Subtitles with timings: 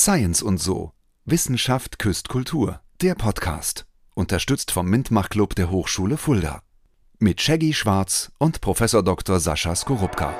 [0.00, 0.92] Science und so.
[1.26, 2.80] Wissenschaft küsst Kultur.
[3.02, 3.84] Der Podcast.
[4.14, 6.62] Unterstützt vom Mintmach-Club der Hochschule Fulda.
[7.18, 9.40] Mit Shaggy Schwarz und Professor Dr.
[9.40, 10.32] Sascha Skorupka.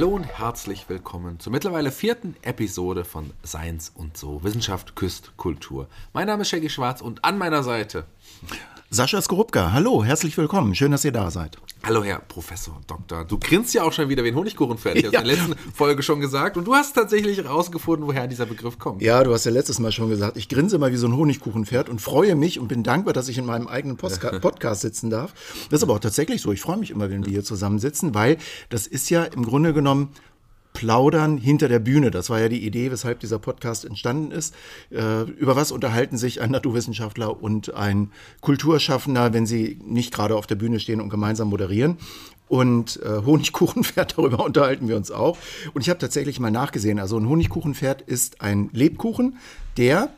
[0.00, 4.42] Hallo und herzlich willkommen zur mittlerweile vierten Episode von Science und so.
[4.42, 5.88] Wissenschaft küsst Kultur.
[6.14, 8.06] Mein Name ist Shaggy Schwarz und an meiner Seite
[8.92, 10.74] Sascha Skorupka, hallo, herzlich willkommen.
[10.74, 11.56] Schön, dass ihr da seid.
[11.84, 13.24] Hallo, Herr Professor Doktor.
[13.24, 14.96] Du grinst ja auch schon wieder wie ein Honigkuchenpferd.
[14.96, 15.20] Ich habe Ja.
[15.20, 16.56] in der letzten Folge schon gesagt.
[16.56, 19.00] Und du hast tatsächlich herausgefunden, woher dieser Begriff kommt.
[19.00, 21.88] Ja, du hast ja letztes Mal schon gesagt, ich grinse mal wie so ein Honigkuchenpferd
[21.88, 25.34] und freue mich und bin dankbar, dass ich in meinem eigenen Postka Podcast sitzen darf.
[25.70, 26.50] Das ist aber auch tatsächlich so.
[26.50, 28.38] Ich freue mich immer, wenn wir hier zusammensitzen, weil
[28.70, 30.08] das ist ja im Grunde genommen
[30.80, 32.10] Plaudern hinter der Bühne.
[32.10, 34.54] Das war ja die Idee, weshalb dieser Podcast entstanden ist.
[34.90, 40.46] Äh, über was unterhalten sich ein Naturwissenschaftler und ein Kulturschaffender, wenn sie nicht gerade auf
[40.46, 41.98] der Bühne stehen und gemeinsam moderieren?
[42.48, 45.36] Und äh, Honigkuchenpferd, darüber unterhalten wir uns auch.
[45.74, 46.98] Und ich habe tatsächlich mal nachgesehen.
[46.98, 49.36] Also ein Honigkuchenpferd ist ein Lebkuchen,
[49.76, 50.08] der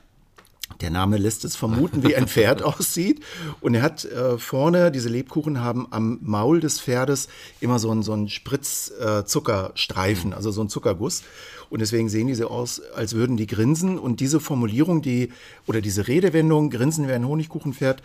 [0.82, 3.22] der Name lässt es vermuten, wie ein Pferd aussieht.
[3.60, 7.28] Und er hat äh, vorne, diese Lebkuchen haben am Maul des Pferdes
[7.60, 11.22] immer so einen, so einen Spritz-Zuckerstreifen, also so einen Zuckerguss.
[11.70, 13.98] Und deswegen sehen die so aus, als würden die grinsen.
[13.98, 15.30] Und diese Formulierung, die,
[15.66, 18.02] oder diese Redewendung, grinsen wie ein Honigkuchenpferd,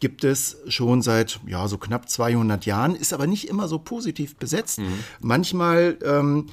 [0.00, 4.36] gibt es schon seit ja so knapp 200 Jahren, ist aber nicht immer so positiv
[4.36, 4.78] besetzt.
[5.20, 6.46] Manchmal ähm,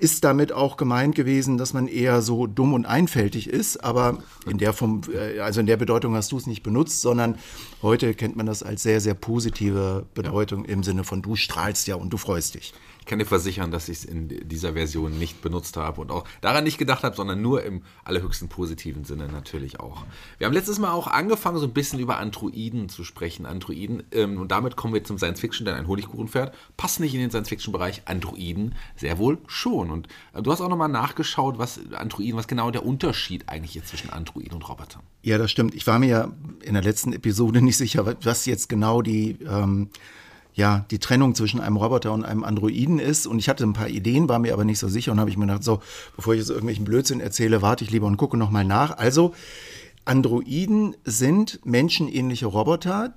[0.00, 4.58] ist damit auch gemeint gewesen, dass man eher so dumm und einfältig ist, aber in
[4.58, 7.36] der Form, äh, also in der Bedeutung hast du es nicht benutzt, sondern
[7.82, 11.96] heute kennt man das als sehr, sehr positive Bedeutung im Sinne von du strahlst ja
[11.96, 12.72] und du freust dich.
[13.10, 16.62] Kann dir versichern, dass ich es in dieser Version nicht benutzt habe und auch daran
[16.62, 20.04] nicht gedacht habe, sondern nur im allerhöchsten positiven Sinne natürlich auch.
[20.38, 23.46] Wir haben letztes Mal auch angefangen, so ein bisschen über Androiden zu sprechen.
[23.46, 27.18] Androiden, ähm, und damit kommen wir zum Science Fiction, denn ein Honigkuchenpferd passt nicht in
[27.18, 28.02] den Science Fiction-Bereich.
[28.04, 29.90] Androiden sehr wohl schon.
[29.90, 33.88] Und äh, du hast auch nochmal nachgeschaut, was Androiden, was genau der Unterschied eigentlich ist
[33.88, 35.02] zwischen Androiden und Robotern.
[35.22, 35.74] Ja, das stimmt.
[35.74, 36.32] Ich war mir ja
[36.62, 39.90] in der letzten Episode nicht sicher, was jetzt genau die, ähm,
[40.54, 43.26] ja, die Trennung zwischen einem Roboter und einem Androiden ist.
[43.26, 45.36] Und ich hatte ein paar Ideen, war mir aber nicht so sicher und habe ich
[45.36, 45.80] mir gedacht, so,
[46.16, 48.96] bevor ich jetzt irgendwelchen Blödsinn erzähle, warte ich lieber und gucke nochmal nach.
[48.96, 49.34] Also,
[50.04, 53.14] Androiden sind menschenähnliche Roboter,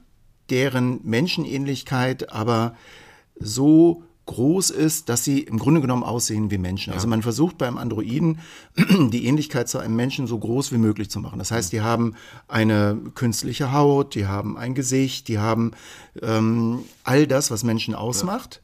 [0.50, 2.76] deren Menschenähnlichkeit aber
[3.40, 6.94] so groß ist, dass sie im Grunde genommen aussehen wie Menschen.
[6.94, 8.40] Also man versucht beim Androiden
[8.78, 11.40] die Ähnlichkeit zu einem Menschen so groß wie möglich zu machen.
[11.40, 12.16] Das heißt, die haben
[12.48, 15.72] eine künstliche Haut, die haben ein Gesicht, die haben
[16.22, 18.62] ähm, all das, was Menschen ausmacht.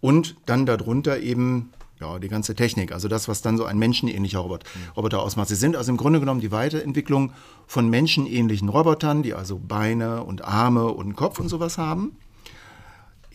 [0.00, 4.40] Und dann darunter eben ja, die ganze Technik, also das, was dann so ein menschenähnlicher
[4.40, 4.64] Robot,
[4.94, 5.48] Roboter ausmacht.
[5.48, 7.32] Sie sind also im Grunde genommen die Weiterentwicklung
[7.66, 12.12] von menschenähnlichen Robotern, die also Beine und Arme und Kopf und sowas haben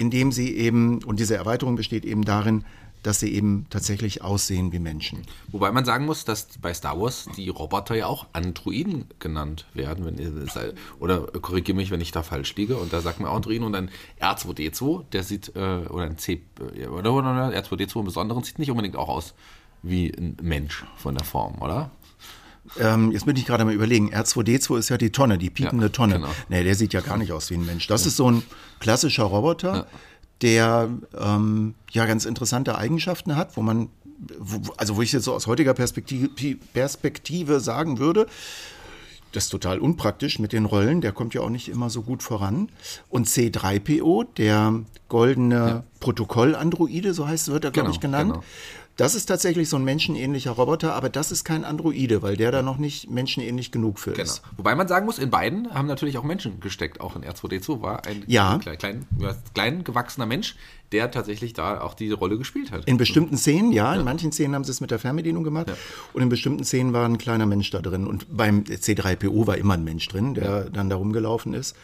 [0.02, 2.66] indem sie eben, und diese Erweiterung besteht eben darin,
[3.04, 5.24] dass sie eben tatsächlich aussehen wie Menschen.
[5.52, 10.06] Wobei man sagen muss, dass bei Star Wars die Roboter ja auch Androiden genannt werden.
[10.06, 10.44] Wenn,
[11.00, 12.78] oder korrigiere mich, wenn ich da falsch liege.
[12.78, 13.90] Und da sagt man Androiden und ein
[14.20, 16.42] R2D2, der sieht, äh, oder ein C,
[16.76, 19.34] äh, oder, oder R2D2 im Besonderen, sieht nicht unbedingt auch aus
[19.84, 21.92] wie ein Mensch von der Form, oder?
[22.80, 25.92] Ähm, jetzt bin ich gerade mal überlegen, R2D2 ist ja die Tonne, die piepende Ja,
[25.92, 26.16] Tonne.
[26.16, 26.30] genau.
[26.50, 27.88] Nee, der sieht ja gar nicht aus wie ein Mensch.
[27.88, 28.44] Das ist so ein
[28.80, 29.88] klassischer Roboter,
[30.42, 30.90] der
[31.20, 33.90] ähm, ja ganz interessante Eigenschaften hat, wo man,
[34.40, 36.30] wo, also wo ich jetzt so aus heutiger Perspektive,
[36.74, 38.26] Perspektive sagen würde,
[39.34, 42.22] das ist total unpraktisch mit den Rollen, der kommt ja auch nicht immer so gut
[42.22, 42.70] voran.
[43.08, 48.32] Und C3PO, der goldene Protokoll-Androide, so heißt, wird er, glaube Genau, ich, genannt.
[48.34, 48.44] genau.
[48.98, 52.62] Das ist tatsächlich so ein menschenähnlicher Roboter, aber das ist kein Androide, weil der da
[52.62, 54.24] noch nicht menschenähnlich genug für Genau.
[54.24, 54.42] ist.
[54.58, 57.00] Wobei man sagen muss, in beiden haben natürlich auch Menschen gesteckt.
[57.02, 58.60] Auch in R2D2 war ein Ja.
[58.60, 60.56] klein, klein, ja, klein gewachsener Mensch,
[60.92, 62.86] der tatsächlich da auch diese Rolle gespielt hat.
[62.86, 65.72] In bestimmten Szenen, ja, in manchen Szenen haben sie es mit der Fernbedienung gemacht
[66.14, 68.06] und in bestimmten Szenen war ein kleiner Mensch da drin.
[68.06, 71.76] Und beim C3PO war immer ein Mensch drin, der dann da rumgelaufen ist.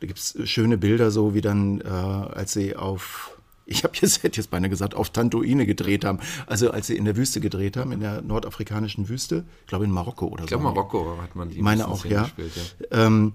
[0.00, 3.37] Da gibt es schöne Bilder, so wie dann, äh, als sie auf,
[3.68, 6.18] ich habe jetzt, hätte jetzt beinahe gesagt, auf Tantoine gedreht haben.
[6.46, 9.90] Also als sie in der Wüste gedreht haben, in der nordafrikanischen Wüste, ich glaube in
[9.90, 10.68] Marokko oder ich glaube, so.
[10.68, 12.22] Marokko hat man die Ich meine auch, Szenen ja.
[12.22, 13.06] gespielt, ja.
[13.06, 13.32] Ähm,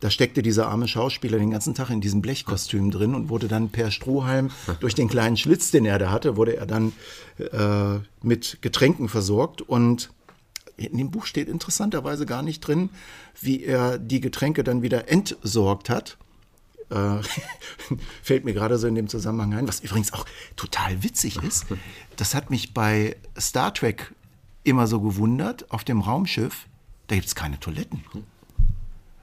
[0.00, 3.68] da steckte dieser arme Schauspieler den ganzen Tag in diesem Blechkostüm drin und wurde dann
[3.68, 4.50] per Strohhalm
[4.80, 6.92] durch den kleinen Schlitz, den er da hatte, wurde er dann
[7.38, 10.10] äh, mit Getränken versorgt und
[10.76, 12.90] in dem Buch steht interessanterweise gar nicht drin,
[13.40, 16.16] wie er die Getränke dann wieder entsorgt hat.
[16.92, 17.22] Äh,
[18.22, 21.66] fällt mir gerade so in dem Zusammenhang ein, was übrigens auch total witzig ist.
[22.16, 24.12] Das hat mich bei Star Trek
[24.64, 26.66] immer so gewundert, auf dem Raumschiff
[27.12, 28.02] da gibt es keine Toiletten.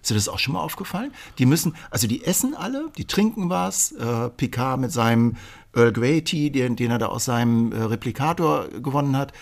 [0.01, 1.11] Ist dir das auch schon mal aufgefallen?
[1.39, 3.93] Die müssen, also die essen alle, die trinken was.
[3.93, 5.37] Äh, Picard mit seinem
[5.73, 9.33] Earl Grey Tea, den, den er da aus seinem äh, Replikator gewonnen hat.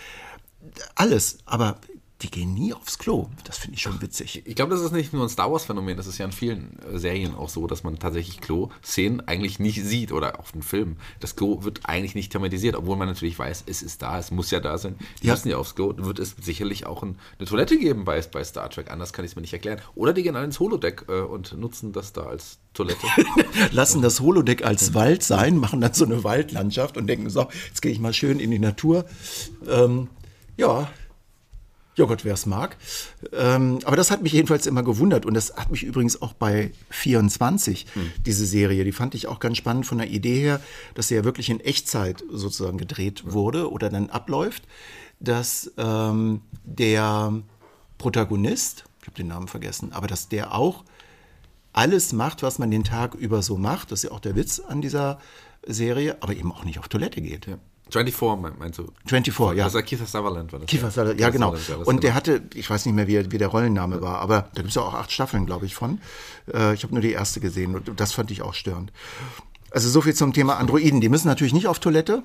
[0.96, 1.78] Alles, aber
[2.24, 3.28] die gehen nie aufs Klo.
[3.44, 4.42] Das finde ich schon witzig.
[4.46, 6.98] Ich glaube, das ist nicht nur ein Star Wars-Phänomen, das ist ja in vielen äh,
[6.98, 10.98] Serien auch so, dass man tatsächlich Klo-Szenen eigentlich nicht sieht oder auf den Filmen.
[11.20, 14.50] Das Klo wird eigentlich nicht thematisiert, obwohl man natürlich weiß, es ist da, es muss
[14.50, 14.96] ja da sein.
[15.22, 15.34] Die Ja.
[15.34, 15.94] müssen ja aufs Klo.
[15.96, 19.32] Wird es sicherlich auch ein, eine Toilette geben bei, bei Star Trek, anders kann ich
[19.32, 19.80] es mir nicht erklären.
[19.94, 23.06] Oder die gehen alle ins Holodeck äh, und nutzen das da als Toilette.
[23.72, 27.82] Lassen das Holodeck als Wald sein, machen dann so eine Waldlandschaft und denken, so, jetzt
[27.84, 29.06] gehe ich mal schön in die Natur.
[29.70, 30.10] Ähm,
[30.58, 30.90] ja,
[31.98, 32.78] ja Gott, wer es mag.
[33.34, 35.26] Ähm, aber das hat mich jedenfalls immer gewundert.
[35.26, 37.88] Und das hat mich übrigens auch bei 24,
[38.26, 40.62] diese Serie, die fand ich auch ganz spannend von der Idee her,
[40.94, 44.64] dass sie ja wirklich in Echtzeit sozusagen gedreht wurde oder dann abläuft,
[45.20, 47.34] dass ähm, der
[47.98, 50.84] Protagonist, ich habe den Namen vergessen, aber dass der auch
[51.74, 53.92] alles macht, was man den Tag über so macht.
[53.92, 55.20] Das ist ja auch der Witz an dieser
[55.66, 57.48] Serie, aber eben auch nicht auf Toilette geht.
[57.48, 57.58] ja.
[57.90, 58.92] 24 mein- meinst du?
[59.06, 59.64] 24, ja.
[59.66, 60.52] Das war Keith Sutherland.
[60.54, 61.56] War das, Kiefer Sutherland, ja Kiefer genau.
[61.56, 64.62] Sutherland Und der hatte, ich weiß nicht mehr, wie, wie der Rollenname war, aber da
[64.62, 66.00] gibt es ja auch acht Staffeln, glaube ich, von.
[66.54, 68.92] Äh, ich habe nur die erste gesehen und das fand ich auch störend.
[69.72, 71.02] Also so viel zum Thema Androiden.
[71.02, 72.24] Die müssen natürlich nicht auf Toilette.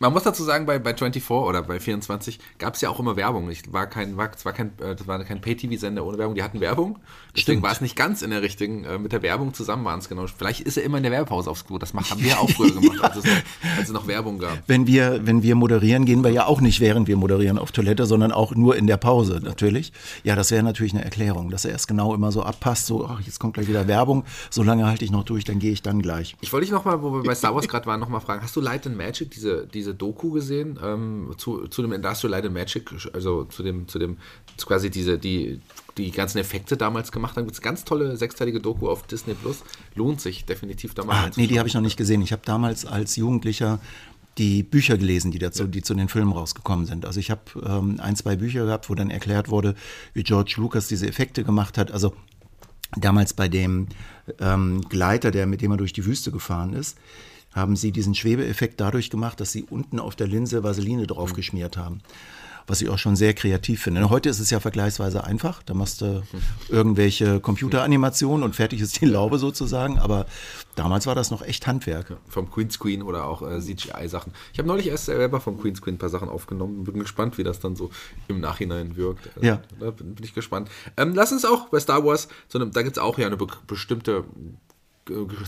[0.00, 3.16] Man muss dazu sagen, bei, bei 24 oder bei 24 gab es ja auch immer
[3.16, 3.50] Werbung.
[3.50, 6.42] Ich war kein, war, es war kein, äh, das war kein Pay-TV-Sender ohne Werbung, die
[6.42, 6.98] hatten Werbung.
[7.30, 7.62] Deswegen Stimmt.
[7.64, 10.26] war es nicht ganz in der richtigen, äh, mit der Werbung zusammen waren es genau.
[10.26, 11.78] Vielleicht ist er immer in der Werbepause aufs Klo.
[11.78, 13.32] Das haben wir auch früher gemacht, als, es noch,
[13.76, 14.58] als es noch Werbung gab.
[14.66, 18.06] Wenn wir, wenn wir moderieren, gehen wir ja auch nicht, während wir moderieren, auf Toilette,
[18.06, 19.92] sondern auch nur in der Pause natürlich.
[20.22, 23.20] Ja, das wäre natürlich eine Erklärung, dass er erst genau immer so abpasst, so, ach,
[23.20, 26.02] jetzt kommt gleich wieder Werbung, so lange halte ich noch durch, dann gehe ich dann
[26.02, 26.36] gleich.
[26.40, 28.60] Ich wollte dich nochmal, wo wir bei Star Wars gerade waren, nochmal fragen, hast du
[28.60, 32.90] Light and Magic, diese, diese Doku gesehen, ähm, zu, zu dem Industrial Light and Magic,
[33.12, 34.16] also zu dem, zu dem,
[34.56, 35.60] zu quasi diese, die,
[35.96, 37.44] die ganzen Effekte damals gemacht haben.
[37.44, 39.62] Gibt es ganz tolle sechsteilige Doku auf Disney Plus.
[39.94, 42.22] Lohnt sich definitiv da mal Ah, nee, die habe ich noch nicht gesehen.
[42.22, 43.80] Ich habe damals als Jugendlicher
[44.38, 47.04] die Bücher gelesen, die dazu, die zu den Filmen rausgekommen sind.
[47.04, 49.74] Also ich habe ähm, ein, zwei Bücher gehabt, wo dann erklärt wurde,
[50.14, 51.90] wie George Lucas diese Effekte gemacht hat.
[51.90, 52.14] Also
[52.96, 53.88] damals bei dem
[54.40, 56.96] ähm, Gleiter, der mit dem er durch die Wüste gefahren ist,
[57.52, 62.00] haben sie diesen Schwebeeffekt dadurch gemacht, dass sie unten auf der Linse Vaseline draufgeschmiert haben.
[62.66, 64.10] Was ich auch schon sehr kreativ finde.
[64.10, 65.62] Heute ist es ja vergleichsweise einfach.
[65.62, 66.22] Da machst du
[66.68, 69.98] irgendwelche Computeranimationen und fertig ist die Laube sozusagen.
[69.98, 70.26] Aber
[70.74, 72.18] damals war das noch echt Handwerk.
[72.28, 74.34] vom Queen Screen oder auch äh, CGI-Sachen.
[74.52, 76.84] Ich habe neulich erst selber vom Queen Screen ein paar Sachen aufgenommen.
[76.84, 77.88] Bin gespannt, wie das dann so
[78.28, 79.28] im Nachhinein wirkt.
[79.34, 79.62] Also, Ja.
[79.80, 80.68] Da bin, bin ich gespannt.
[80.98, 83.38] Ähm, lass uns auch bei Star Wars, so eine, da gibt es auch ja eine
[83.38, 84.22] be bestimmte äh,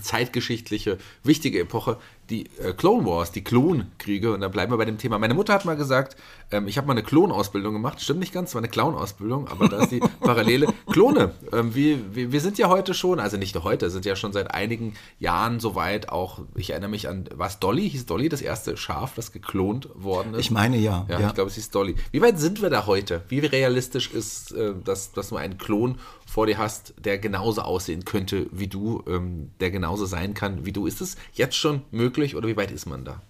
[0.01, 1.97] zeitgeschichtliche, wichtige Epoche,
[2.31, 4.33] die äh, Clone Wars, die Klonkriege.
[4.33, 5.19] Und da bleiben wir bei dem Thema.
[5.19, 6.15] Meine Mutter hat mal gesagt,
[6.51, 8.01] ähm, ich habe mal eine Klonausbildung gemacht.
[8.01, 10.67] Stimmt nicht ganz, es war eine Clown-Ausbildung, aber da ist die Parallele.
[10.91, 14.15] Klone, ähm, wir, wir, wir sind ja heute schon, also nicht nur heute, sind ja
[14.15, 18.41] schon seit einigen Jahren soweit auch, ich erinnere mich an, was Dolly, hieß Dolly das
[18.41, 20.39] erste Schaf, das geklont worden ist?
[20.39, 21.05] Ich meine ja.
[21.09, 21.27] Ja, ja.
[21.27, 21.95] ich glaube, es hieß Dolly.
[22.11, 23.23] Wie weit sind wir da heute?
[23.27, 25.97] Wie realistisch ist, äh, dass, dass du einen Klon
[26.31, 30.71] vor dir hast, der genauso aussehen könnte wie du, ähm, der genauso sein kann wie
[30.71, 30.87] du?
[30.87, 33.21] Ist es jetzt schon möglich oder wie weit ist man da?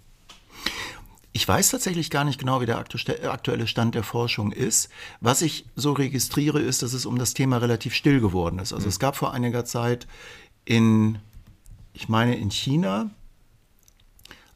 [1.32, 4.90] Ich weiß tatsächlich gar nicht genau, wie der aktu- aktuelle Stand der Forschung ist.
[5.20, 8.72] Was ich so registriere, ist, dass es um das Thema relativ still geworden ist.
[8.72, 10.06] Also es gab vor einiger Zeit
[10.64, 11.18] in,
[11.94, 13.10] ich meine in China,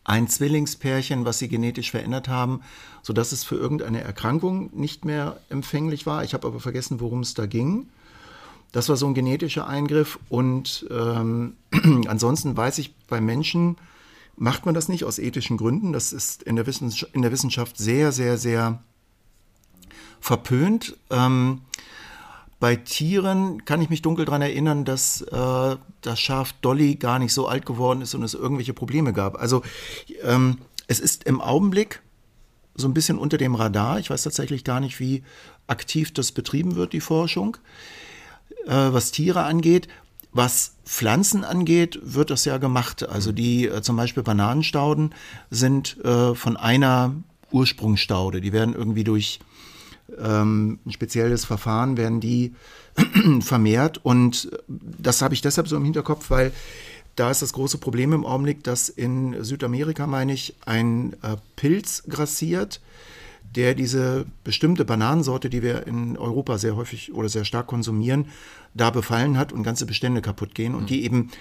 [0.03, 2.61] ein Zwillingspärchen, was sie genetisch verändert haben,
[3.01, 6.23] sodass es für irgendeine Erkrankung nicht mehr empfänglich war.
[6.23, 7.87] Ich habe aber vergessen, worum es da ging.
[8.75, 10.19] Das war so ein genetischer Eingriff.
[10.27, 11.55] Und ähm,
[12.07, 13.77] ansonsten weiß ich, bei Menschen
[14.35, 15.93] macht man das nicht aus ethischen Gründen.
[15.93, 18.83] Das ist in der Wissenschaft, in der Wissenschaft sehr, sehr, sehr
[20.19, 20.97] verpönt.
[21.09, 21.61] Ähm,
[22.59, 27.33] bei Tieren kann ich mich dunkel daran erinnern, dass äh, das Schaf Dolly gar nicht
[27.33, 29.39] so alt geworden ist und es irgendwelche Probleme gab.
[29.39, 29.61] Also
[30.21, 32.01] ähm, es ist im Augenblick
[32.73, 33.99] so ein bisschen unter dem Radar.
[33.99, 35.23] Ich weiß tatsächlich gar nicht, wie
[35.65, 37.55] aktiv das betrieben wird, die Forschung
[38.71, 39.87] was Tiere angeht.
[40.31, 43.07] Was Pflanzen angeht, wird das ja gemacht.
[43.07, 45.15] Also die äh, zum Beispiel Bananenstauden
[45.49, 47.15] sind äh, von einer
[47.51, 48.41] Ursprungsstaude.
[48.41, 49.39] Die werden irgendwie durch
[50.19, 52.53] ähm, ein spezielles Verfahren werden die
[53.39, 54.03] vermehrt.
[54.03, 56.51] Und das habe ich deshalb so im Hinterkopf, weil
[57.15, 62.03] da ist das große Problem im Augenblick, dass in Südamerika, meine ich, ein äh, Pilz
[62.09, 62.81] grassiert,
[63.55, 68.27] der diese bestimmte Bananensorte, die wir in Europa sehr häufig oder sehr stark konsumieren,
[68.73, 71.31] da befallen hat und ganze Bestände kaputt gehen und die eben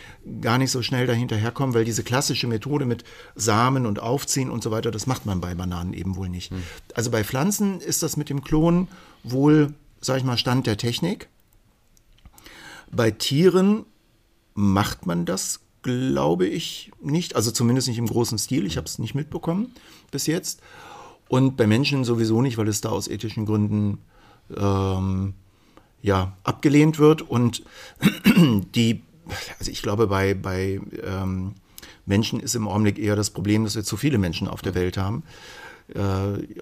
[0.41, 3.05] gar nicht so schnell dahinterherkommen, weil diese klassische Methode mit
[3.35, 6.53] Samen und Aufziehen und so weiter, das macht man bei Bananen eben wohl nicht.
[6.95, 8.89] Also bei Pflanzen ist das mit dem Klonen
[9.25, 11.29] wohl sage ich mal, Stand der Technik.
[12.91, 13.87] Bei Tieren
[14.55, 17.35] macht man das, glaube ich, nicht.
[17.37, 18.67] Also zumindest nicht im großen Stil.
[18.67, 19.73] Ich habe es nicht mitbekommen
[20.11, 20.61] bis jetzt.
[21.35, 23.99] Und bei Menschen sowieso nicht, weil es da aus ethischen Gründen
[24.57, 25.35] ähm,
[26.01, 27.23] ja, abgelehnt wird.
[27.23, 27.65] Und
[28.77, 29.03] die,
[29.59, 31.55] also ich glaube, bei, bei ähm,
[32.07, 34.97] Menschen ist im Augenblick eher das Problem, dass wir zu viele Menschen auf der Welt
[34.97, 35.25] haben.
[35.93, 36.57] Äh,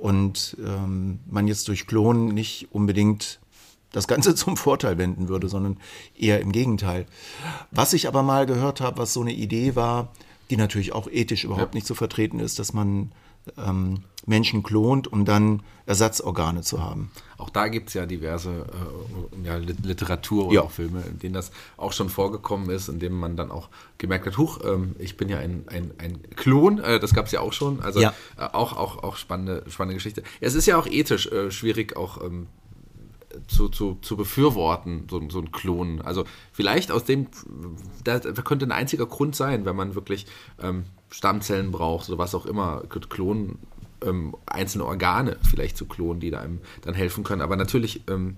[0.00, 3.38] und ähm, man jetzt durch Klonen nicht unbedingt
[3.92, 5.76] das Ganze zum Vorteil wenden würde, sondern
[6.18, 7.06] eher im Gegenteil.
[7.70, 10.10] Was ich aber mal gehört habe, was so eine Idee war,
[10.50, 11.76] die natürlich auch ethisch überhaupt ja.
[11.76, 13.12] nicht zu vertreten ist, dass man
[13.58, 17.12] ähm, Menschen klont, um dann Ersatzorgane zu haben.
[17.38, 20.60] Auch da gibt es ja diverse äh, ja, Literatur oder ja.
[20.62, 24.26] auch Filme, in denen das auch schon vorgekommen ist, in denen man dann auch gemerkt
[24.26, 27.40] hat, huch, ähm, ich bin ja ein, ein, ein Klon, äh, das gab es ja
[27.40, 27.80] auch schon.
[27.82, 28.14] Also ja.
[28.36, 30.24] äh, auch, auch, auch spannende, spannende Geschichte.
[30.40, 32.48] Es ist ja auch ethisch äh, schwierig, auch ähm,
[33.48, 36.00] zu, zu, zu befürworten, so, so ein Klon.
[36.00, 37.26] Also vielleicht aus dem,
[38.04, 40.26] da, da könnte ein einziger Grund sein, wenn man wirklich
[40.62, 43.58] ähm, Stammzellen braucht oder was auch immer, klonen,
[44.04, 47.42] ähm, einzelne Organe vielleicht zu klonen, die da einem dann helfen können.
[47.42, 48.36] Aber natürlich ähm,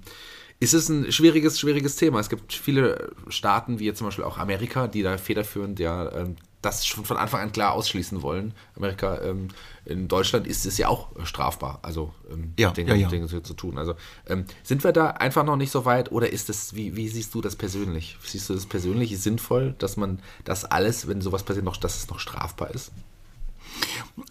[0.60, 2.20] ist es ein schwieriges, schwieriges Thema.
[2.20, 6.36] Es gibt viele Staaten, wie jetzt zum Beispiel auch Amerika, die da federführend ja ähm,
[6.62, 8.52] das schon von Anfang an klar ausschließen wollen.
[8.74, 9.48] Amerika, ähm,
[9.84, 13.08] in Deutschland ist es ja auch strafbar, also ähm, ja, Dinge, ja, ja.
[13.08, 13.78] Dinge zu tun.
[13.78, 13.94] Also
[14.26, 17.34] ähm, sind wir da einfach noch nicht so weit oder ist das, wie, wie siehst
[17.34, 18.18] du das persönlich?
[18.24, 22.10] Siehst du das persönlich sinnvoll, dass man das alles, wenn sowas passiert, noch, dass es
[22.10, 22.90] noch strafbar ist?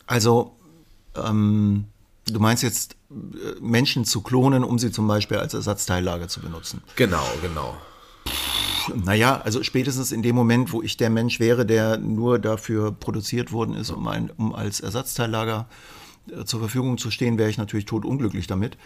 [0.05, 0.55] Also,
[1.15, 1.86] ähm,
[2.25, 6.84] du meinst jetzt äh, Menschen zu klonen, um sie zum Beispiel als Ersatzteillager zu benutzen?
[6.96, 7.77] Genau, genau.
[8.96, 13.51] Naja, also spätestens in dem Moment, wo ich der Mensch wäre, der nur dafür produziert
[13.51, 15.67] worden ist, um, ein, um als Ersatzteillager
[16.32, 18.77] äh, zur Verfügung zu stehen, wäre ich natürlich totunglücklich damit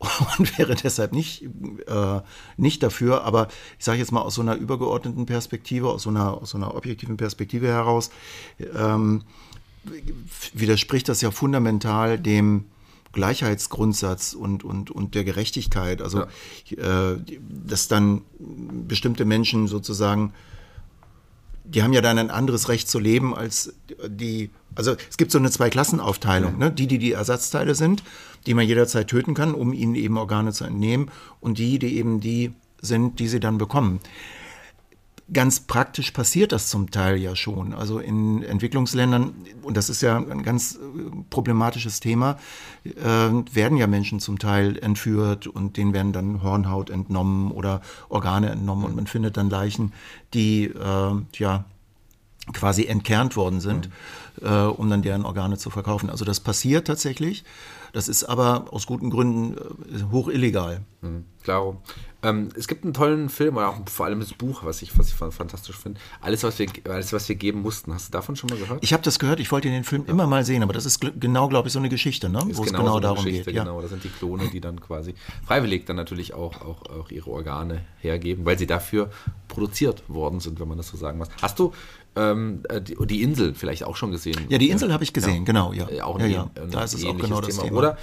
[0.38, 1.44] und wäre deshalb nicht,
[1.86, 2.20] äh,
[2.56, 3.24] nicht dafür.
[3.24, 6.58] Aber ich sage jetzt mal aus so einer übergeordneten Perspektive, aus so einer, aus so
[6.58, 8.10] einer objektiven Perspektive heraus,
[8.76, 9.22] ähm,
[10.52, 12.66] widerspricht das ja fundamental dem
[13.12, 16.02] Gleichheitsgrundsatz und, und, und der Gerechtigkeit.
[16.02, 16.24] Also,
[16.66, 17.12] ja.
[17.12, 18.22] äh, dass dann
[18.86, 20.32] bestimmte Menschen sozusagen,
[21.64, 23.74] die haben ja dann ein anderes Recht zu leben als
[24.06, 26.66] die, also es gibt so eine Zweiklassenaufteilung, ja.
[26.66, 26.72] ne?
[26.72, 28.02] die, die die Ersatzteile sind,
[28.46, 31.10] die man jederzeit töten kann, um ihnen eben Organe zu entnehmen
[31.40, 34.00] und die, die eben die sind, die sie dann bekommen
[35.32, 37.74] ganz praktisch passiert das zum Teil ja schon.
[37.74, 40.78] Also in Entwicklungsländern, und das ist ja ein ganz äh,
[41.30, 42.38] problematisches Thema,
[42.84, 42.92] äh,
[43.52, 48.84] werden ja Menschen zum Teil entführt und denen werden dann Hornhaut entnommen oder Organe entnommen
[48.84, 49.92] und man findet dann Leichen,
[50.32, 51.64] die äh, ja
[52.52, 53.90] quasi entkernt worden sind,
[54.40, 54.46] mhm.
[54.46, 56.10] äh, um dann deren Organe zu verkaufen.
[56.10, 57.44] Also das passiert tatsächlich.
[57.92, 60.80] Das ist aber aus guten Gründen äh, hoch illegal.
[61.00, 61.82] Mhm, klaro.
[62.20, 65.08] Ähm, es gibt einen tollen Film, oder auch vor allem das Buch, was ich, was
[65.08, 66.00] ich fantastisch finde.
[66.20, 67.94] Alles was, wir, alles, was wir geben mussten.
[67.94, 68.82] Hast du davon schon mal gehört?
[68.82, 70.10] Ich habe das gehört, ich wollte den Film ja.
[70.10, 72.40] immer mal sehen, aber das ist genau, glaube ich, so eine Geschichte, ne?
[72.42, 73.62] wo es genau, genau so darum Geschichte, geht.
[73.62, 75.14] Genau, das sind die Klone, die dann quasi
[75.46, 79.10] freiwillig dann natürlich auch, auch, auch ihre Organe hergeben, weil sie dafür
[79.46, 81.28] produziert worden sind, wenn man das so sagen muss.
[81.40, 81.72] Hast du
[82.16, 84.46] ähm, äh, die, die, Insel vielleicht auch schon gesehen?
[84.48, 85.44] Ja, die Insel habe ich gesehen, ja.
[85.44, 85.72] genau.
[85.72, 85.88] Ja.
[85.88, 86.50] Äh, auch ja, ja.
[86.68, 87.62] da ist es auch genau das Thema.
[87.62, 87.78] Thema.
[87.78, 87.98] Oder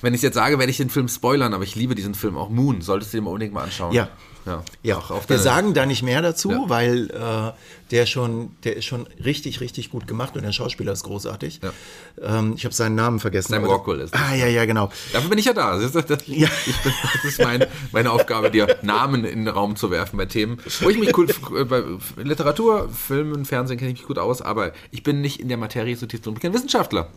[0.00, 2.36] wenn ich es jetzt sage, werde ich den Film spoilern, aber ich liebe diesen Film
[2.36, 2.48] auch.
[2.48, 3.92] Moon, solltest du dir mal unbedingt mal anschauen.
[3.92, 4.08] Ja.
[4.44, 5.02] Ja, ja.
[5.28, 6.64] wir sagen da nicht mehr dazu, ja.
[6.66, 7.52] weil äh,
[7.92, 11.60] der schon, der ist schon richtig, richtig gut gemacht und der Schauspieler ist großartig.
[11.62, 12.38] Ja.
[12.38, 13.52] Ähm, ich habe seinen Namen vergessen.
[13.52, 14.14] Sam Rockwell ist.
[14.14, 14.90] Ah, ja, ja, genau.
[15.12, 15.78] Dafür bin ich ja da.
[15.78, 16.48] Das ist, das, ja.
[16.82, 20.58] Bin, das ist mein, meine Aufgabe, dir Namen in den Raum zu werfen bei Themen,
[20.80, 21.28] wo ich mich cool,
[21.66, 21.84] bei
[22.22, 25.58] Literatur, Film und Fernsehen kenne ich mich gut aus, aber ich bin nicht in der
[25.58, 26.34] Materie so tief drin.
[26.34, 27.10] Ich bin kein Wissenschaftler.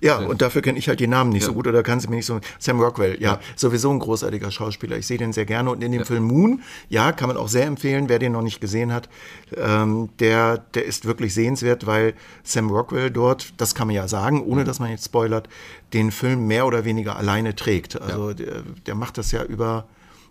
[0.00, 2.16] Ja, und dafür kenne ich halt die Namen nicht so gut oder kann sie mir
[2.16, 2.40] nicht so.
[2.58, 4.96] Sam Rockwell, ja, sowieso ein großartiger Schauspieler.
[4.96, 6.02] Ich sehe den sehr gerne und in dem.
[6.02, 9.08] Film Moon, ja, kann man auch sehr empfehlen, wer den noch nicht gesehen hat.
[9.56, 14.42] Ähm, der, der ist wirklich sehenswert, weil Sam Rockwell dort, das kann man ja sagen,
[14.42, 15.48] ohne dass man jetzt spoilert,
[15.92, 18.00] den Film mehr oder weniger alleine trägt.
[18.00, 19.86] Also der, der macht das ja über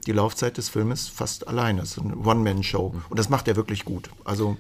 [0.08, 1.82] die Laufzeit des Filmes fast alleine.
[1.82, 2.90] Es ist eine One-Man-Show.
[2.94, 3.04] Mhm.
[3.10, 4.10] Und das macht er wirklich gut.
[4.24, 4.58] Also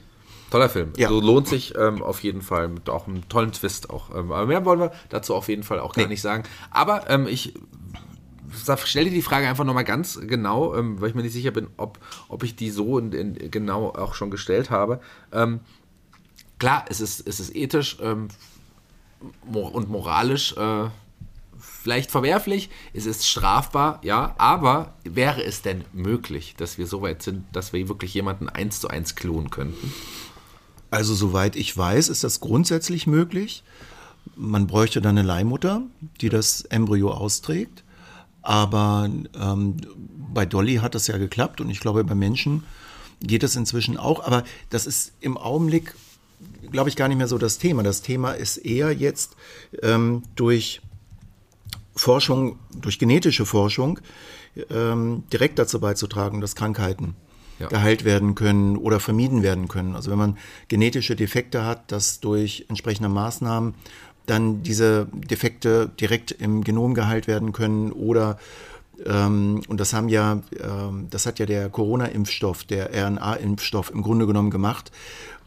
[0.51, 0.91] Toller Film.
[0.98, 1.07] Ja.
[1.07, 4.13] So lohnt sich ähm, auf jeden Fall mit auch einem tollen Twist auch.
[4.13, 6.10] Ähm, aber mehr wollen wir dazu auf jeden Fall auch gar nee.
[6.10, 6.43] nicht sagen.
[6.71, 7.53] Aber ähm, ich
[8.86, 11.67] stelle dir die Frage einfach nochmal ganz genau, ähm, weil ich mir nicht sicher bin,
[11.77, 15.01] ob, ob ich die so in, in, genau auch schon gestellt habe.
[15.31, 15.62] Ähm,
[16.60, 18.29] klar, es ist, es ist ethisch ähm,
[19.51, 20.89] und moralisch äh,
[21.60, 27.22] vielleicht verwerflich, es ist strafbar, ja, aber wäre es denn möglich, dass wir so weit
[27.22, 29.93] sind, dass wir wirklich jemanden eins zu eins klonen könnten?
[30.89, 33.63] Also soweit ich weiß, ist das grundsätzlich möglich.
[34.36, 35.84] Man bräuchte dann eine Leihmutter,
[36.20, 37.84] die das Embryo austrägt.
[38.41, 39.77] Aber ähm,
[40.33, 42.63] bei Dolly hat das ja geklappt und ich glaube, bei Menschen
[43.21, 44.24] geht es inzwischen auch.
[44.24, 45.93] Aber das ist im Augenblick,
[46.71, 47.83] glaube ich, gar nicht mehr so das Thema.
[47.83, 49.36] Das Thema ist eher jetzt
[49.81, 50.81] ähm, durch
[51.95, 54.00] Forschung, durch genetische Forschung
[54.69, 57.15] ähm, direkt dazu beizutragen, dass Krankheiten
[57.60, 57.67] ja.
[57.67, 59.95] geheilt werden können oder vermieden werden können.
[59.95, 63.75] Also wenn man genetische Defekte hat, dass durch entsprechende Maßnahmen
[64.32, 68.40] dann diese Defekte direkt im Genom geheilt werden können oder
[69.06, 74.28] ähm, und das haben ja, ähm, das hat ja der Corona-Impfstoff, der RNA-Impfstoff im Grunde
[74.28, 74.92] genommen gemacht,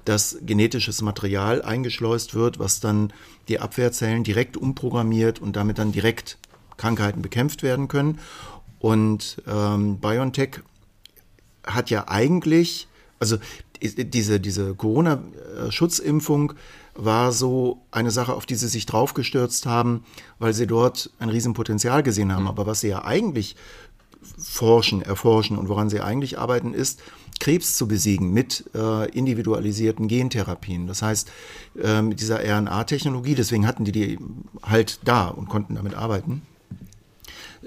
[0.05, 3.13] dass genetisches Material eingeschleust wird, was dann
[3.49, 6.37] die Abwehrzellen direkt umprogrammiert und damit dann direkt
[6.77, 8.19] Krankheiten bekämpft werden können.
[8.81, 10.61] Und ähm, BioNTech
[11.67, 12.87] hat ja eigentlich,
[13.19, 13.39] also
[13.81, 16.53] diese, diese Corona-Schutzimpfung
[16.95, 20.05] war so eine Sache, auf die sie sich draufgestürzt haben,
[20.39, 22.43] weil sie dort ein Riesenpotenzial gesehen haben.
[22.43, 22.49] Mhm.
[22.49, 23.57] Aber was sie ja eigentlich
[24.39, 27.03] forschen, erforschen und woran sie eigentlich arbeiten, ist,
[27.41, 30.87] Krebs zu besiegen mit äh, individualisierten Gentherapien.
[30.87, 31.31] Das heißt,
[31.83, 34.19] äh, mit dieser RNA-Technologie, deswegen hatten die die
[34.63, 36.43] halt da und konnten damit arbeiten,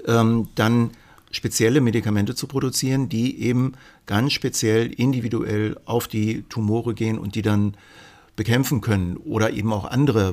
[0.06, 0.90] ähm, dann
[1.30, 3.74] spezielle Medikamente zu produzieren, die eben
[4.06, 7.76] ganz speziell individuell auf die Tumore gehen und die dann
[8.38, 10.32] bekämpfen können oder eben auch andere